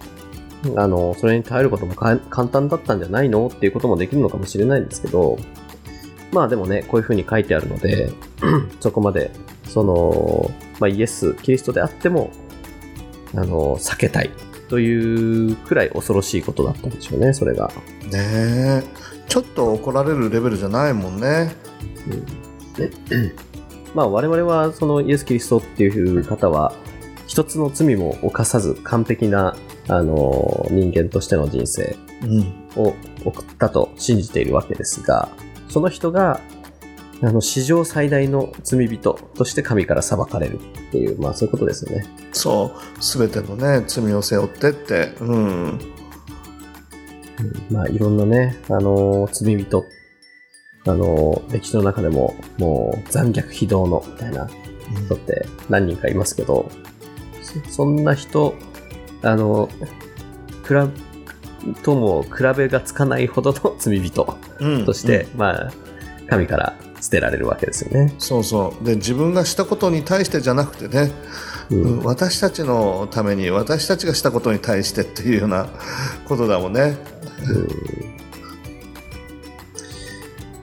[0.77, 3.47] あの、それに耐えることもか簡単だったんじゃないの？
[3.47, 5.39] っていうこともできるのかもしれないんですけど、
[6.33, 8.13] まあでもね、こういうふうに書いてあるので、
[8.81, 9.31] そこまで、
[9.65, 10.51] その、
[10.81, 12.31] まあイエス、キリストであっても、
[13.35, 14.31] あの、避けたい
[14.69, 17.69] というくらい恐ろしいことだったんでしょうね、それが。
[18.11, 18.83] ねえ。
[19.29, 21.55] ちょっと怒られるレベルじゃないもんね。
[23.95, 26.75] まあ我々はそのイエス・キリストっていう方は
[27.27, 29.57] 一つの罪も犯さず完璧な
[29.89, 32.61] あの人間としての人生うん。
[32.77, 35.29] を送ったと信じているわけですが、
[35.69, 36.41] その人が
[37.23, 42.07] あの史上最大の罪人として神から裁かれるっていう、まあそういうことですよね。
[42.33, 43.03] そう。
[43.05, 45.13] すべてのね、罪を背負ってって。
[45.21, 45.81] うん。
[47.71, 49.85] まあいろんなね、あの罪人、
[50.87, 54.49] あの歴史の中でももう残虐非道のみたいな
[55.07, 56.71] 人って何人かいますけど、
[57.43, 58.55] そそんな人、
[59.23, 59.69] あの、
[60.67, 60.89] 比べ
[61.83, 64.85] とも比べがつかないほどの 罪人うん。
[64.87, 65.73] として、うんまあ、
[66.29, 68.15] 神から捨てられるわけですよね。
[68.19, 68.85] そうそう。
[68.85, 71.13] で、自分がしたことに対してじゃなくてね、
[71.71, 75.69] うんうん私たちのために、私たちがしたことに対してっていうような
[76.27, 76.97] ことだもんね。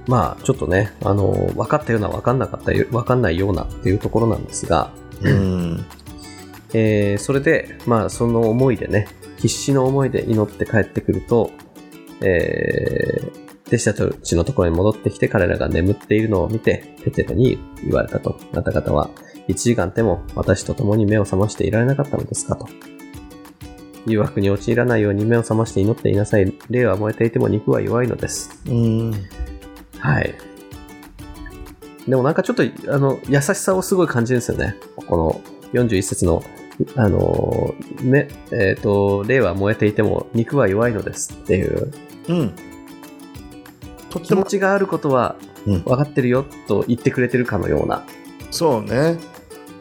[0.08, 4.92] まあ、ちょっとね、あの、分かったような、分かんなかったよ、分かんないようなっていうところなんですが、
[5.22, 5.86] うん。
[6.74, 11.52] えーそれで、まあ、その思いでね、必死の思いで祈って帰ってくると、
[12.22, 18.40] えー弟子たちのところに戻ってきて彼らが眠っているのを見て、ペテロに言われたと。
[18.54, 19.10] あなた方は、
[19.50, 22.68] 一時間でも私と共に目を覚ましていられなかったのですかと。
[24.06, 26.54] 誘惑に陥らないように目を覚まして祈っていなさい。
[26.70, 28.62] 霊は燃えていても肉は弱いのです。
[28.68, 29.12] うん。
[30.08, 30.34] はい。
[32.08, 34.78] でもなんかちょっと、あの、優しさをすごい感じるんですよね。
[34.96, 35.42] この
[35.74, 36.42] 41節の、
[36.96, 41.92] あの、ね、えっ、と、霊は燃えていても肉は弱いのですっていう
[42.30, 42.54] うん。
[44.10, 45.36] とっても気持、ちがあることは
[45.66, 48.04] うん分かってるよと言ってくれてるかのような。
[48.52, 49.18] そうね。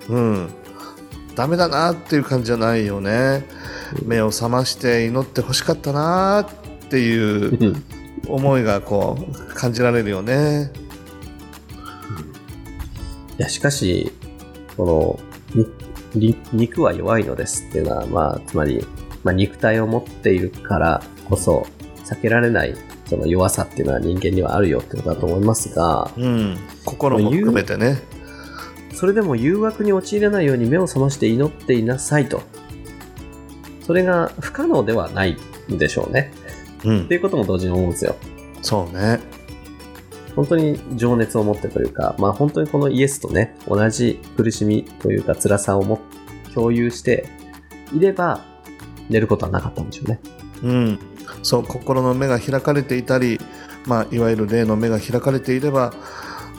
[0.09, 0.49] うん。
[1.37, 3.45] ダメだなっていう感じじゃないよね。
[4.05, 7.77] 目を覚まして祈ってほしかったなっていう
[8.29, 10.71] 思いがこう感じられるよね。
[13.39, 14.13] いや、しかし、
[14.77, 15.21] こ
[16.15, 16.21] の、
[16.53, 18.87] 肉は弱いのですっていうのは、まあ、つまり、
[19.25, 21.67] まあ、肉体を持っているからこそ、
[22.05, 22.75] 避けられない、
[23.07, 26.57] その弱さっていうのは人間にはあるよってことだと思いますが、うん。
[26.85, 27.99] 心も含めてね。
[28.95, 32.43] それでも誘惑に陥らないように目を覚まして祈っていなさいと。
[33.83, 35.37] それが不可能ではない
[35.71, 36.33] んでしょうね。
[36.87, 37.15] うんって。
[37.15, 38.17] いうことも同時に思うんですよ。
[38.63, 39.21] そうね。
[40.35, 46.01] 本当に情熱を持ってというか、まあ本当にこのイエスとね、同じ苦しみというか辛さをも
[46.55, 47.29] 共有して
[47.95, 48.45] いれば、
[49.09, 50.21] 寝ることはなかったんでしょうね。
[50.63, 50.99] うん。
[51.43, 53.41] そう、心の目が開かれていたり、
[53.87, 55.95] まあ、いわゆる霊の目が開かれていれば、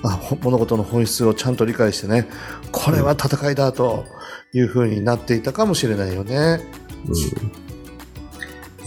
[0.03, 2.27] あほ物事の本質をちゃんと理解してね、
[2.71, 4.05] これは戦いだと
[4.53, 6.61] いうふうになっていたかもしれないよね。
[7.07, 7.66] うん。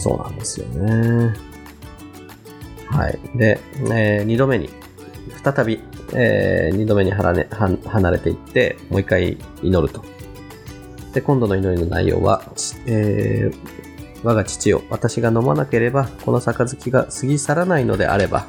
[0.01, 1.33] そうなんですよね。
[2.89, 3.19] はい。
[3.35, 3.59] で、
[3.93, 4.69] えー度目に、
[5.43, 5.79] 再び、
[6.13, 10.03] えー度目に離れ離れていって、もう一回祈ると。
[11.13, 12.43] で、今度の祈りの内容は、
[12.87, 13.81] えー
[14.23, 18.45] 我が父よ、私が飲まなければ、この杯が過ぎ去らないのであれば、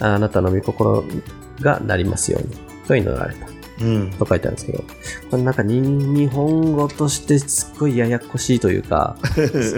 [0.00, 1.04] あなたの御心
[1.60, 3.59] がなりますように、と祈られた。
[3.80, 4.10] うん。
[4.10, 4.84] と書いてあるんですけど、
[5.30, 9.16] これなんかに日本語としてすっごいややこしいというか、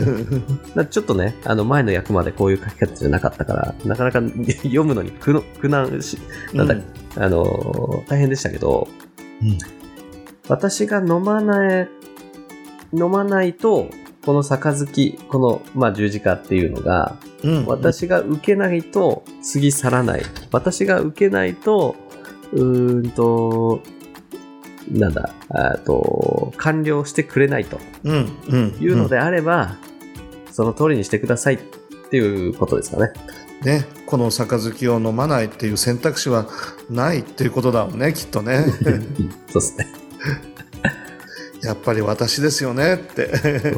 [0.74, 4.20] なちょっとね、あの前の役までこういう書き方じゃなかったから、なかなか
[4.62, 6.18] 読むのに苦の苦難し、
[6.52, 6.76] なんだ、
[7.16, 8.88] あのー大変でしたけど、
[9.42, 9.58] うん
[10.48, 11.88] 私が飲まない、
[12.92, 13.88] 飲まないと、
[14.24, 17.66] この杯、この、まあ、十字架っていうのが、うん。
[17.66, 20.22] 私が受けないと過ぎ去らない。
[20.52, 21.96] 私が受けないと、
[22.52, 23.82] うーんと、
[24.90, 28.36] なんだ、あと、完了してくれないとうん。
[28.48, 28.76] うん。
[28.80, 29.76] いうのであれば、
[30.50, 31.58] その通りにしてくださいっ
[32.10, 33.12] ていうことですかね。
[33.62, 36.48] ね、この杯を飲まないっていう選択肢は
[36.90, 38.64] ないっていうことだもんね、きっとね。
[39.48, 39.86] そうですね。
[41.62, 43.30] やっぱり私ですよねって。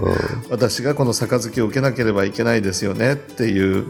[0.49, 3.87] 私がこの杯を受けなければいけないですよねっていう、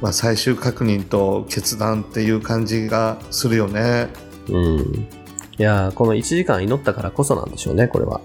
[0.00, 4.08] まあ、最終確認と決断っていう感じがするよね。
[4.48, 4.56] うん。
[4.56, 5.08] うん。
[5.58, 8.20] いやーこの1時間祈ったからこそなんでしょうね、これは。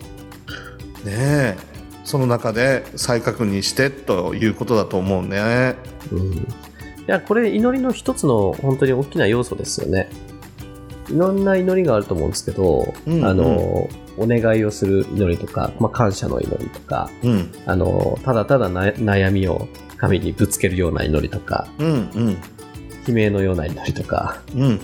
[1.03, 1.57] ねえ。
[2.05, 5.76] その中で再確認してということだと思うね。
[6.11, 6.34] うん。
[6.34, 6.45] い
[7.07, 10.09] や、これ祈りの一つの本当に大きな要素ですよね。
[11.09, 17.51] いろんな祈りがあると思うんですけど、うんうんあの、お願いをする祈りとか、まあ、感謝の祈りとか、うん。
[17.65, 19.67] あの、ただただな悩みを
[20.07, 21.87] 神にぶつけるような祈りとか、うん。
[21.87, 22.37] うん。
[23.07, 24.79] 悲鳴のような祈りとか、うん。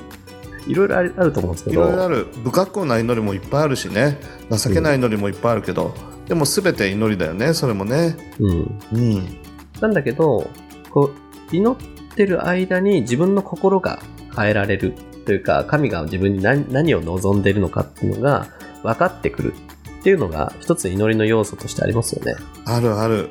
[0.67, 2.27] いろいろあると思うんですけいろいろど、ある。
[2.43, 4.19] 不格好な祈りもいっぱいあるしね。
[4.51, 5.93] 情けない祈りもいっぱいあるけど、
[6.27, 8.15] でも全て祈りだよね、それもね。
[8.39, 8.79] うん。
[8.93, 9.37] うん。
[9.79, 10.47] なんだけど、
[10.91, 11.11] こ
[11.51, 14.01] う、祈ってる間に自分の心が
[14.35, 14.93] 変えられる
[15.25, 18.47] というか、神が自分に何何を望んでいるのかっていうのが
[18.83, 19.53] 分かってくる
[19.99, 22.35] っていうのが一つ祈りの要素としてありますよね。
[22.65, 23.29] あるある。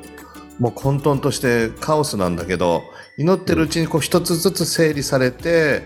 [0.61, 2.83] もう混沌としてカオスなんだけど、
[3.17, 5.81] 祈ってるうちにこう一つずつ整理されて、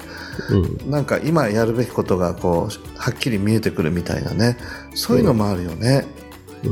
[0.50, 0.92] うん。
[0.92, 4.58] なんか今やるべきことがこう、はっきり見えてくるみたいなね。
[4.94, 6.06] そういうのもあるよね。
[6.66, 6.70] う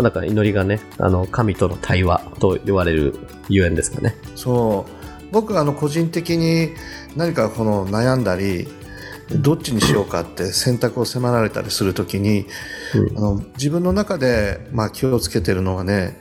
[0.00, 0.02] ん。
[0.02, 3.14] だから祈りがね、あの、神との対話と言われる
[3.48, 4.16] ゆえんですかね。
[4.34, 5.32] そう。
[5.32, 6.70] 僕あの個人的に
[7.14, 8.66] 何かこの悩んだり、
[9.30, 12.46] どっちにしようかって選択を迫られたりするときに、
[12.94, 16.18] うんあの自分の中で、まあ、気をつけてるのはね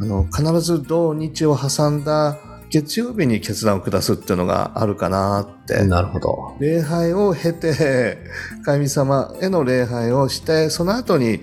[0.00, 2.38] あの必ず土日を挟んだ
[2.68, 6.56] 月曜日に決断を下すっていうのがあるかなって、なるほど。
[6.58, 8.18] 礼拝を経て
[8.64, 11.40] 神様への礼拝をしてその後に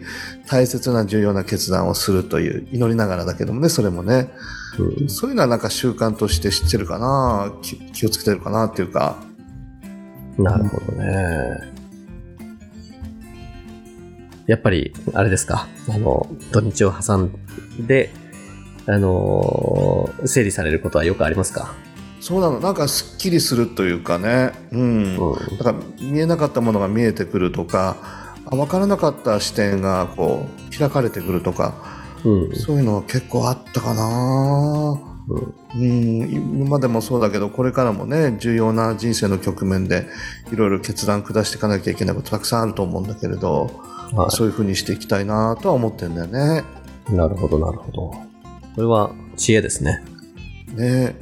[0.47, 4.30] 大切な重要な決断をするという祈りながらだけどもねそれもね
[4.78, 9.24] うんそういうのはなんか習慣として知ってるかな気気をつけてるかなっていうか
[10.38, 11.74] なるほどね。
[14.45, 15.68] やっぱり、あれですか。
[15.89, 17.32] あの、土日を挟ん
[17.80, 18.12] で、
[18.86, 21.74] あのー整理されることはよくありますか？
[22.22, 25.58] そうなのなんかすっきりするというかねうん、うん。
[25.58, 27.98] だから見えなかったものが見えてくるとか
[28.46, 31.74] あ分からなかった視点がこう開かれてくるとか
[32.24, 32.56] うん。
[32.56, 35.02] そういうのは結構あったかな
[35.74, 35.84] うん
[36.32, 40.06] 今までもそうだけどこれからもね重要な人生の局面で
[40.52, 43.70] いろいろ決断下していかなきゃいけないことたくさんあると思うんだけれど
[44.14, 46.64] はそういうふうにしていきたいなとは思ってるんだよね。
[47.10, 47.14] い。
[47.14, 48.33] なるほど、なるほど。
[48.76, 50.03] これは知恵ですね。
[50.76, 51.15] ね。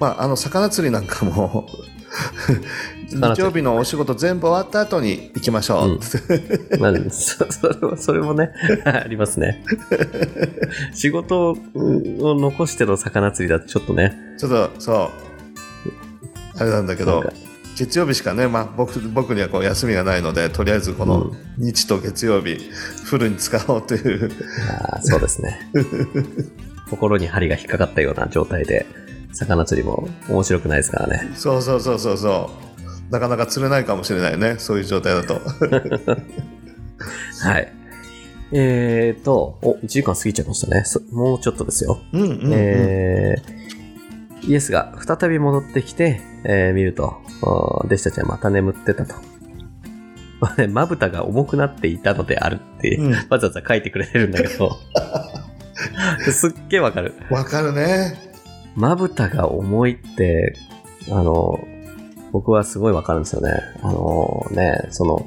[0.00, 1.66] まああの魚釣りなんかも
[3.08, 5.98] 日曜日のお仕事全部終わった後に行きましょう、
[6.74, 6.80] うん。
[6.80, 8.50] まあ、そそれも、 それもね、
[8.84, 9.64] ありますね。
[10.92, 11.56] 仕事を
[12.34, 15.10] 残しての魚釣りだとちょっとね、ちょっとそ
[16.56, 16.58] う。
[16.58, 17.24] あれなんだけど
[17.76, 22.58] 月曜日しかね、まあ、僕僕にはこう休みがないのでとりあえずこの日と月曜日
[23.04, 24.30] フルに使おうという。
[24.68, 25.70] あーそうですね。
[26.92, 28.84] 心に針が引っかかったような状態で、
[29.32, 31.30] 魚釣りも面白くないですからね。
[31.34, 32.50] そうそうそうそうそ
[33.08, 35.40] うなかなか釣れないかもしれないねそういう状態だと
[37.40, 37.72] はい。
[38.54, 40.82] えーと、お、1時間過ぎちゃいましたね。
[40.84, 41.98] そもうちょっとですよ。
[42.12, 43.62] うんうん、うんえー
[44.44, 49.14] イエスが再び戻ってきて、えー見ると、お弟子たちはまた眠ってたと。
[50.70, 54.76] まぶたが重くなっていたのであるって、うんわざわざ書いてくれてるんだけど、
[56.30, 57.14] すっげえわかる。
[57.30, 58.18] わかるね
[58.74, 60.54] まぶたが重いって、
[61.10, 61.60] あの、
[62.32, 63.52] 僕はすごいわかるんですよね。
[63.82, 65.26] あのね、その、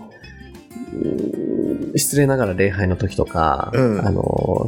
[1.96, 4.68] 失礼ながら礼拝の時とか、うんあの、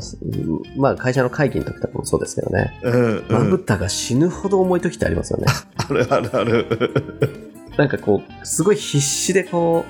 [0.78, 5.47] まあ会社の会議の時とかもそうですけどね、うんまぶうんたが死ぬほど重い時ってありますよね。
[5.78, 9.86] あるあるある なんかこう、すごい必死でこ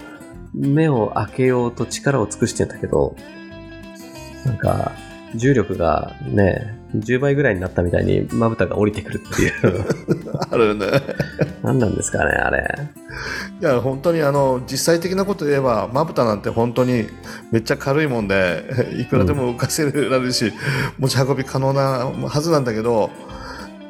[0.53, 3.15] う、目を開けようと力を尽くしてんだけど、
[4.45, 4.91] なんか、
[5.35, 9.85] 重力がね、10倍ぐらいになったみたいにまぶたが降りてくるっていう。
[10.49, 10.87] あるね
[11.63, 12.65] 何なんですかね、あれ。
[13.59, 17.07] いや本当にあの実際的なこと言えばまぶたなんて本当に
[17.51, 18.63] めっちゃ軽いもんで
[18.99, 20.53] いくらでも浮かせられるし、
[20.99, 21.81] 持ち運び可能な
[22.27, 23.09] はずなんだけど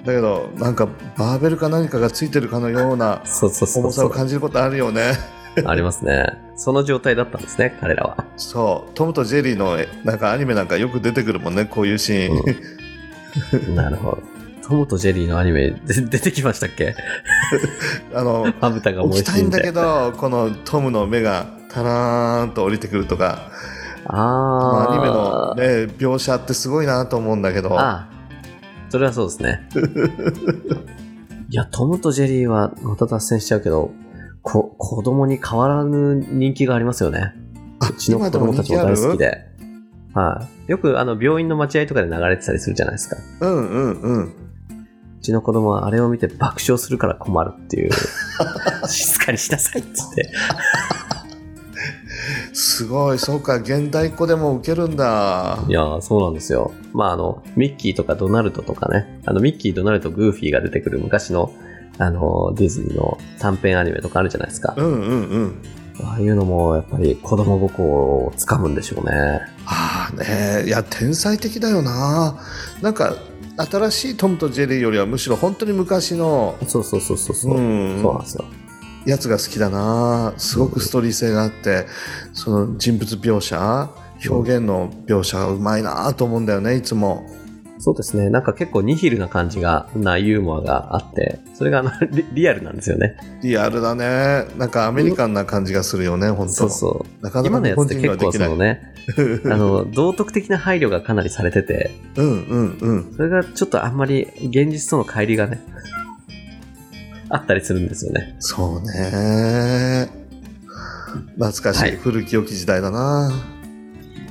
[0.06, 4.18] だけどなんかバーベルか何かがついてるかのようなそうそうそう重さをそう。
[4.18, 5.14] 感じることあるよね
[5.66, 6.34] ありますね。
[6.56, 8.26] その状態だったんですね、彼らは。
[8.36, 14.24] そうトムとジェリーのなんかアニメなんかよく出てくるもんねこういうシーン、なるほど。
[14.68, 16.96] トムとジェリーのアニメで出てきましたっけ？
[18.14, 20.12] あのまぶたが重い起きたいんだけど。
[20.12, 23.50] どこのトムの目がタラーンと降りてくるとか
[24.06, 24.92] あー。
[24.92, 28.08] アニメの、ね、描写ってすごいなと思うんだけどああ、
[28.90, 29.70] それはそうですね。
[31.50, 33.92] いや、トムとジェリーはまた脱線しちゃうけど、
[34.48, 37.34] こ子供に変わらぬ人気がありますよね。
[37.82, 39.46] あうちの子供たちも大好きで。
[40.14, 43.18] はい、よくあの病院の待合とかで流れてたりするじゃないですか。
[43.42, 44.34] うんうんうんう
[45.20, 47.92] ちの子供はあれを見て爆笑するから困るっていう。
[48.88, 50.32] 静かにしなさいっつって。
[52.54, 55.72] すごい、そうか、現代っ子でも受けるんだい。
[55.72, 56.72] やー、そうなんですよ。
[56.94, 61.52] まあ、あの、ミッキーとかドナルドとかね、あの、ミッキー、ドナルド、グーフィーが出てくる昔の、
[61.98, 64.74] あの、ディズニーの短編アニメとかあるじゃないですか。
[64.78, 65.62] うんうんうん。
[66.04, 69.42] ああいうのも、やっぱり子供心をつかむんでしょうね。
[69.66, 72.40] ああね、いや、天才的だよな。
[72.82, 73.16] なんか、
[73.58, 77.58] 新しいトムとジェリーよりはむしろ本当に昔の、そうそうそうそうそう。
[77.58, 78.46] うんそうなんですよ。
[79.08, 80.34] やつが好きだな。
[80.38, 81.88] すごくストーリー性があって、
[82.34, 83.90] その人物描写、
[84.30, 87.26] 表現の描写がうまいなと思うんだよね、いつも。
[87.80, 88.30] そうですね。
[88.30, 93.18] なんか結構ニヒルな感じが、なユーモアがあって、それがあのリリアルなんですよね。
[93.42, 94.46] リアルだね。
[94.58, 97.24] なんかアメリカンな感じがするよね、本当そうそう。
[97.24, 98.18] なかな今のやつって結。
[98.18, 98.82] 構そのね、
[99.46, 103.14] あの、道徳的な配慮がかなりされてて、うんうんうん。
[103.16, 105.62] それがちょっとあんまり現実との乖離がね、
[107.30, 108.36] あったりするんですよね。
[108.40, 110.10] そうね。
[111.36, 113.57] 懐かしい、はい古き良き時代だな。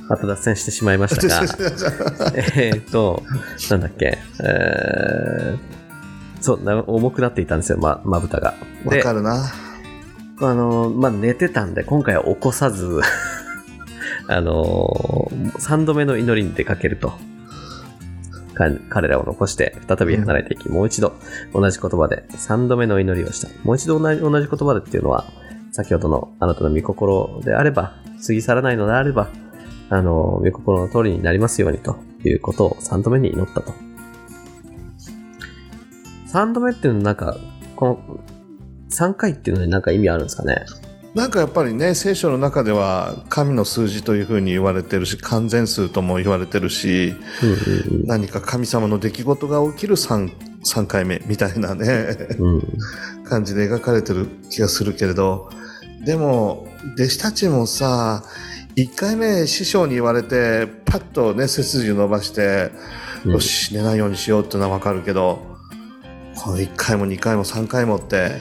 [0.09, 1.43] また脱線してしまいましたが、
[2.35, 3.23] えーっと、
[3.69, 5.57] なんだっけ、えー、
[6.41, 8.53] そうな、重くなっていたんですよ、ま、まぶたが。
[8.85, 9.43] わで、かるな。
[10.39, 13.01] あの、まあ、寝てたんで、今回は起こさず、
[14.29, 17.13] あの、3度目の祈りに出かけると。
[18.53, 21.13] か彼らを残して、再び離れていき、もう一度
[21.53, 23.49] 同じ言葉で3度目の祈りをした。
[23.63, 25.25] もう一度同じ同じ言葉でっていうのは、
[25.71, 27.93] 先ほどのあなたの御心であれば、
[28.25, 29.29] 過ぎ去らないのであれば、
[29.89, 33.73] あの、御心の通りになりますようにということを3度目に祈ったと。
[36.29, 37.37] 3度目っていうのはなんか、
[37.75, 38.19] この
[38.89, 40.65] 3回っていうのになんか意味あるんですかね？
[41.15, 47.15] なんかやっぱりね、聖書の中では神の数字というふうに言われてるし、完全数とも言われてるし、
[47.87, 50.31] うんうん何か神様の出来事が起きる 3,
[50.63, 52.55] 3回目みたいなね、うん。
[52.55, 52.63] うん。
[53.23, 55.49] 感じで描かれてる気がするけれど、
[56.05, 58.23] でも、弟子たちもさ、
[58.77, 62.71] 1回目師匠に言われて、パッとね、背筋を伸ばして、
[63.25, 65.39] うんよし、寝ないようにしようってのはわかるけど、
[66.35, 68.33] この1回も2回も3回もって、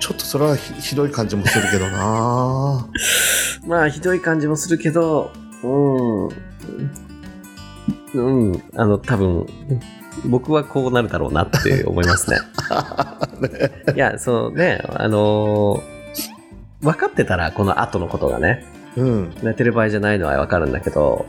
[0.00, 2.88] ちょっとそれはひひどい感じもするけどな
[3.68, 5.30] まあ、ひどい感じもするけど、
[5.62, 6.26] うん。
[8.14, 8.62] うん。
[8.74, 9.46] あの、多分、
[10.24, 12.38] 僕はこうなるだろうなって思いますね。
[13.94, 15.96] いや、そのね、あのー
[16.82, 18.64] 分かってたら、この後のことがね、
[18.96, 21.26] うん、寝てる場合じゃないのは分かるんだけど、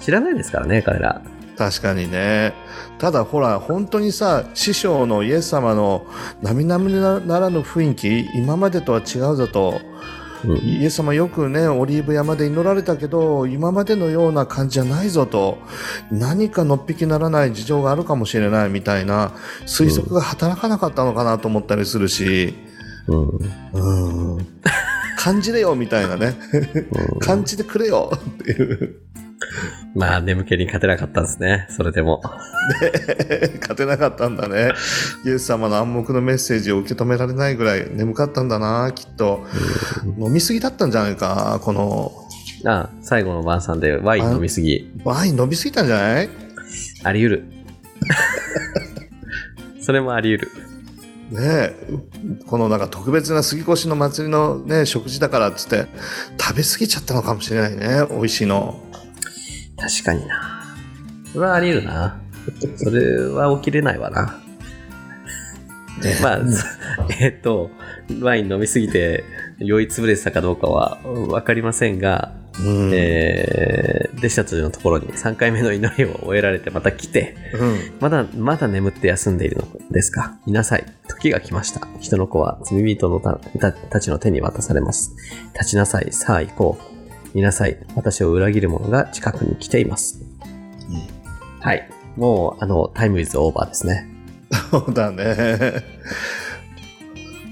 [0.00, 1.22] 知らないですからね、彼ら。
[1.56, 2.54] 確かにね。
[2.98, 6.06] ただほら、本当にさ、師匠のイエス様の
[6.42, 9.80] 並々ならぬ雰囲気、今までとは違うぞと、
[10.44, 10.56] うん。
[10.56, 15.58] イエス様よくね、オリーブ山で祈られたけど、今までのような感じじゃないぞと、
[16.10, 19.32] 何かのっぴきならない事情があるかもしれないみたいな
[19.66, 22.54] 推測が働かなかったのかなと思ったりするし、
[23.06, 24.36] うん。
[24.36, 24.46] うん、
[25.22, 26.34] 感じれよみたいなね、
[27.12, 28.96] うん感じてくれよっていう。
[29.94, 32.22] まあ、眠気に勝てなかったんですね、それでも。
[33.60, 34.72] 勝てなかったんだね。
[35.26, 39.44] イエス様の暗黙のメッセージを受け止められないぐらい眠かったんだな、きっと。
[40.18, 42.12] 飲みすぎだったんじゃないか、この、
[42.64, 44.90] あ最後の晩餐でワイン飲みすぎ。
[45.04, 46.28] ワイン飲みすぎたんじゃない？
[47.02, 47.44] あり得る。
[49.82, 50.52] それもあり得る。
[51.32, 51.74] ねえ、
[52.46, 55.86] このなんか特別な杉越の祭りのね、食事だからっつって、
[56.38, 58.78] 食べ過ぎちゃったのかもしれないね、美味しいの。
[59.78, 60.76] 確かにな。
[61.32, 62.20] それはあり得るな。
[62.76, 64.38] それは起きれないわな。
[66.02, 66.54] ねまあ、うん
[67.18, 67.70] えっと、
[68.20, 69.24] ワイン飲みすぎて
[69.58, 80.84] 酔いつぶれてたかどうかはわかりませんが、うんえー弟子たちのところに3回目の祈りを終えられてまた来て、うんまだ、まだ眠って休んでいるのですか見なさい。
[81.08, 81.88] 時が来ました。
[82.00, 85.12] 人の子は罪人のたたたちの手に渡されます。
[85.54, 86.12] 立ちなさい。
[86.12, 86.92] さあ行こう。
[87.34, 87.78] 見なさい。
[87.96, 90.20] 私を裏切る者が近くに来ています。
[91.60, 91.90] はい。
[92.16, 94.06] もう、あの、タイムイズオーバーですね。
[94.70, 95.82] そうだね。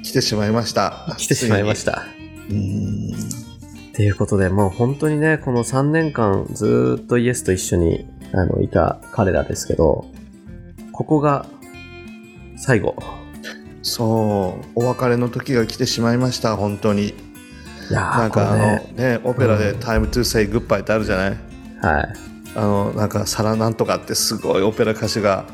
[0.04, 1.16] 来てしまいました。
[1.18, 2.04] 来てしまいました。
[2.48, 3.39] つい
[4.00, 4.06] に。
[4.06, 10.06] ということで、もう本当にね、この3年間ずーっとイエスと一緒にあのいた彼らですけど、
[10.92, 11.46] ここが
[12.56, 12.96] 最後。
[12.98, 13.20] うん
[13.82, 17.08] そう、お別れの時が来てしまいました、本当に。
[17.08, 17.14] い
[17.90, 21.36] やー、なんかあのね、ね、オペラでうん Time to say goodbye ってあるじゃない？
[21.80, 22.14] はい。
[22.56, 25.46] あの、なんか、サラなんとかってすごいオペラ歌手が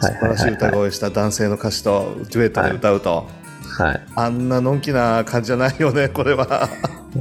[0.00, 3.28] 素晴らしい歌声をした男性の歌手とデュエットで歌うと、
[3.78, 4.00] はい。
[4.16, 6.68] あんなのんきな感じじゃないよね、これは。
[7.14, 7.18] い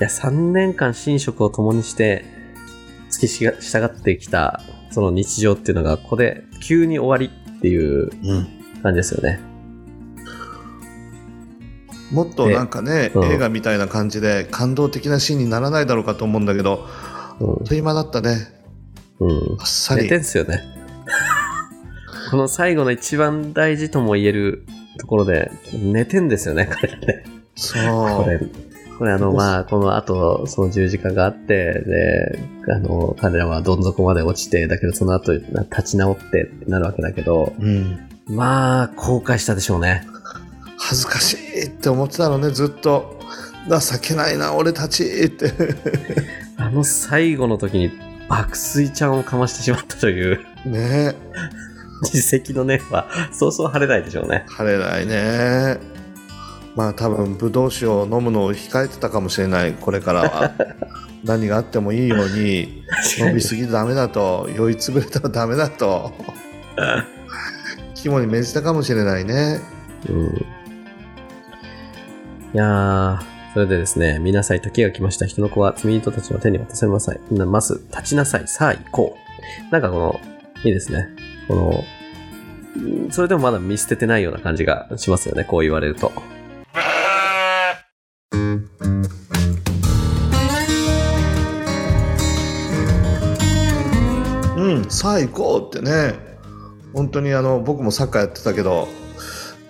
[0.00, 2.24] や、3年間寝食を共にして、
[3.10, 8.60] 付き従ってきた、その日常っていうのが、ここで急に終わりっていううん。
[8.82, 9.40] 感じですよね。
[12.10, 16.86] もっとなんかね、うん映画みたいな感じで感動的なシーンにならないだろうかと思うんだけど、
[17.38, 18.48] うんという間だったね。
[19.20, 19.56] うん。
[19.60, 20.16] あっさり寝て。
[20.16, 20.62] んすよね。
[22.30, 24.66] この最後の一番大事とも言える
[24.98, 27.24] ところで、寝てんですよね、彼らね。
[27.54, 28.24] そう。
[28.24, 28.40] これ、
[29.00, 32.38] これあの、まあ、この後、その十字架があって、で、
[32.70, 37.98] あの、彼らはどん底まで落ちて、だけどその後、立ち直ってってなるわけだけど、うん。
[38.26, 40.06] まあ、後悔したでしょうね。
[40.78, 43.18] 恥ずかしいって思ってたのね、ずっと。
[43.70, 45.50] 情けないな、俺たちって。
[46.58, 47.90] あの最後の時に、
[48.28, 51.16] 爆睡ちゃんをかましてしまったというね
[52.12, 54.44] 実績の念はそうそう晴れないでしょうね。
[54.48, 55.78] 晴れないね
[56.80, 60.52] まあ多分ブドウ酒を飲むのを控えてたかもしれないこれからは
[61.24, 62.82] 何があってもいいように
[63.18, 66.10] 飲みすぎダメだと酔いつぶれたらダメだと
[67.94, 69.60] 肝に銘じたかもしれないね
[70.08, 70.30] うん、い
[72.54, 73.18] やー、
[73.52, 75.26] それでですね、見なさい、時が来ました。
[75.26, 77.20] 人の子は罪人たちの手に渡されなさい。
[77.30, 79.16] なます、立ちなさい、さあ行こ
[79.68, 79.70] う。
[79.70, 80.20] なんかこの、
[80.64, 81.06] いいですね。
[81.48, 81.84] この、
[82.76, 86.12] うんそれでもまだ見捨ててないような感じがしますよね、こう言われると。
[94.56, 96.14] うんさあ行こうってね
[96.92, 98.88] 本当にあの僕もサッカーやってたけど、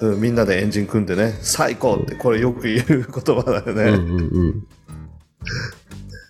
[0.00, 4.66] うん、みんなでエンジン組んでねさあ行こうってこれよく言う言葉だよね、うんうんうん。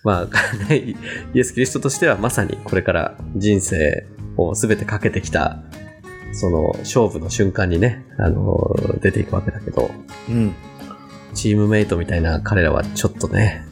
[0.03, 0.95] まあ、 イ
[1.35, 5.59] エス・キリストとしてはまさにこれから人生を全てかけてきた、
[6.33, 9.91] その勝負の瞬間にね、あの、出ていくわけだけど、
[10.29, 10.55] うん。
[11.33, 13.65] チームメイトみたいな彼らはちょっとね、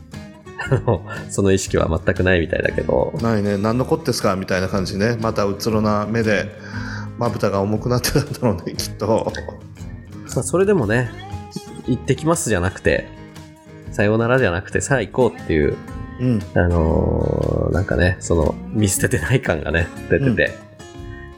[0.72, 3.58] あの、その意識は全くないみたいだけど、ないね。
[3.58, 5.18] 何のこってすかみたいな感じね。
[5.20, 6.50] またうつろな目で
[7.18, 9.32] まぶたが重くなってたんだろうねきっと。
[10.36, 11.12] まあ、それでもね、
[11.88, 13.08] 行ってきますじゃなくて、
[13.92, 15.76] さようならじゃなくて、さあ行こうっていう、
[16.20, 16.42] うん。
[16.54, 20.54] あのーなんかね、その、見捨ててない感がね、出てて、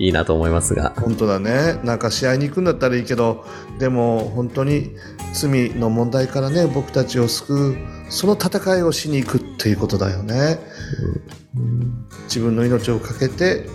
[0.01, 0.93] いいなと思いますが。
[0.97, 1.79] 本当だね。
[1.83, 3.45] なんか試合に行くんだったらいいけど
[3.77, 4.95] でも本当に
[5.33, 7.77] 罪の問題からね僕たちを救う
[8.09, 10.59] その戦いをしに行くっていうことだよね。
[12.23, 13.65] 自分の命を懸けて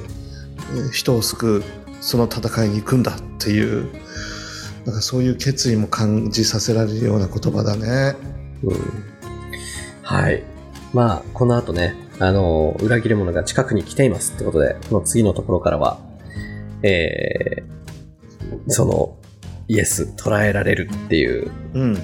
[0.74, 1.64] えー人を救う
[2.00, 3.88] その戦いに行くんだっていう
[4.84, 8.16] なんかそういう決意も感じさせられるような言葉だね。
[8.62, 8.78] うん。
[10.02, 10.44] はい。
[10.92, 15.98] まあ、この後ね、あのー裏切り者が近くに来ていますってことで、この次のところからは、
[16.82, 19.16] えー、その、
[19.68, 21.98] イエス、捕らえられるっていううん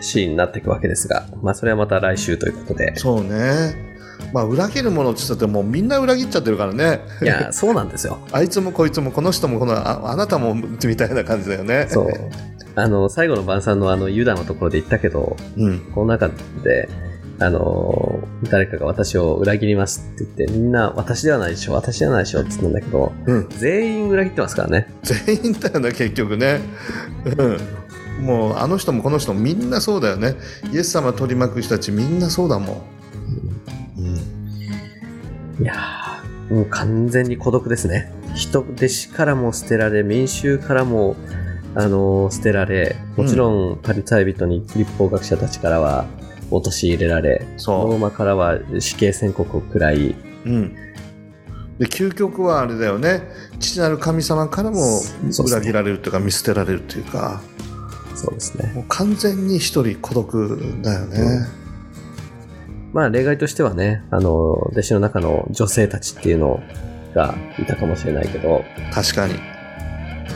[0.00, 2.96] シーンになっていくわけですが、まあ、それはまた来週ということで。
[2.96, 3.92] そうね
[4.32, 8.18] まあ裏切るものって言ったってもうみんな裏切っちゃってるからねいや、そうなんですよ。
[8.30, 12.08] あいつもこいつもこの人もこのああなたもみたいな感じだよねそう。
[12.74, 16.30] あの、最後の晩餐のあの、ユダのところで言ったけど、うんこの中
[16.62, 16.88] で、
[17.38, 18.20] あの、
[18.50, 23.48] 誰かが私を裏切りますって言って、みんな私ではないでしょ、私ではないでしょって言ったんだけど、うん。
[23.50, 24.92] 全員裏切ってますからね。
[25.02, 26.60] 全員だよね結局ね、
[28.18, 30.34] うん、もうあの人もこの人もみんなそうだよね。
[30.72, 38.12] イエス様取り巻く人たちみんなそうだもん、うん、いやー、もう完全に孤独ですね。
[38.34, 41.16] 人弟子からも捨てられ、民衆からも、
[41.74, 46.06] あの捨てられ、もちろんパリサイ人に立法学者たちからは
[46.52, 47.90] 陥れられ、そう。
[47.90, 50.14] ローマからは死刑宣告を食らい、
[50.44, 50.74] うん、
[51.78, 53.22] で究極はあれだよね。
[53.58, 55.00] 父なる神様からも
[55.44, 57.40] 裏切られるというか見捨てられるというか。
[58.14, 58.72] そうですね。
[58.74, 61.46] もう完全に一人孤独だよね、
[62.92, 66.62] まあ例外としてはね、あの、弟子の中の女性たちっていうの
[67.14, 68.62] がいたかもしれないけど、
[68.92, 69.34] 確かに。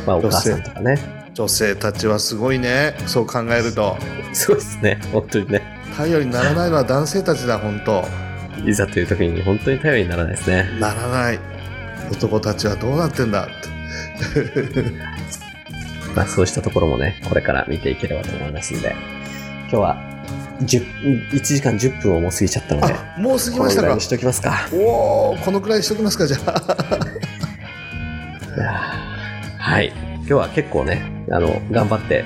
[0.06, 0.98] まあお母さんとかね、
[1.36, 2.94] 女性たちはすごいね。
[3.06, 3.98] そう考えると。
[4.32, 5.60] すごいですね、本当にね。
[5.94, 8.02] 頼りにならないのは男性たちだ本当。
[8.66, 10.66] いざという時に本当に頼りにならないですね。
[10.80, 11.38] ならない。
[12.10, 13.44] 男たちはどうなってんだ。
[13.44, 13.48] っ
[14.72, 14.84] て
[16.14, 18.96] まあそうしたところもね、これから見ていければと思いますんで、
[19.64, 19.98] 今日は
[20.62, 23.88] 10 1時間10分をもう過ぎちゃったので、あもう過ぎましたか。
[23.88, 24.68] このぐらいにしときますか。
[24.72, 24.76] お
[25.32, 26.62] おこのくらいしときますかじゃあ。
[29.60, 30.05] はい。
[30.28, 32.24] 今日は結構ね、あの、頑張って、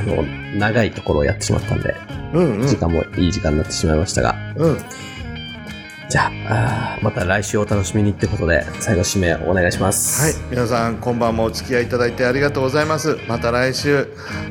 [0.00, 0.22] あの、
[0.58, 1.94] 長いところをやってしまったんで、
[2.32, 4.78] うんうん時間もいい時間になってしまいましたが、うん
[6.08, 10.22] じゃああーまた来週お楽しみにってことで、最後締めお願いします。
[10.22, 14.06] はい皆さん今晩もお付き合いいただいてありがとうございますまた来週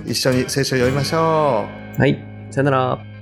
[0.06, 1.66] 一緒に聖書を読みましょ
[1.98, 2.20] うはい。
[2.52, 3.15] さよなら。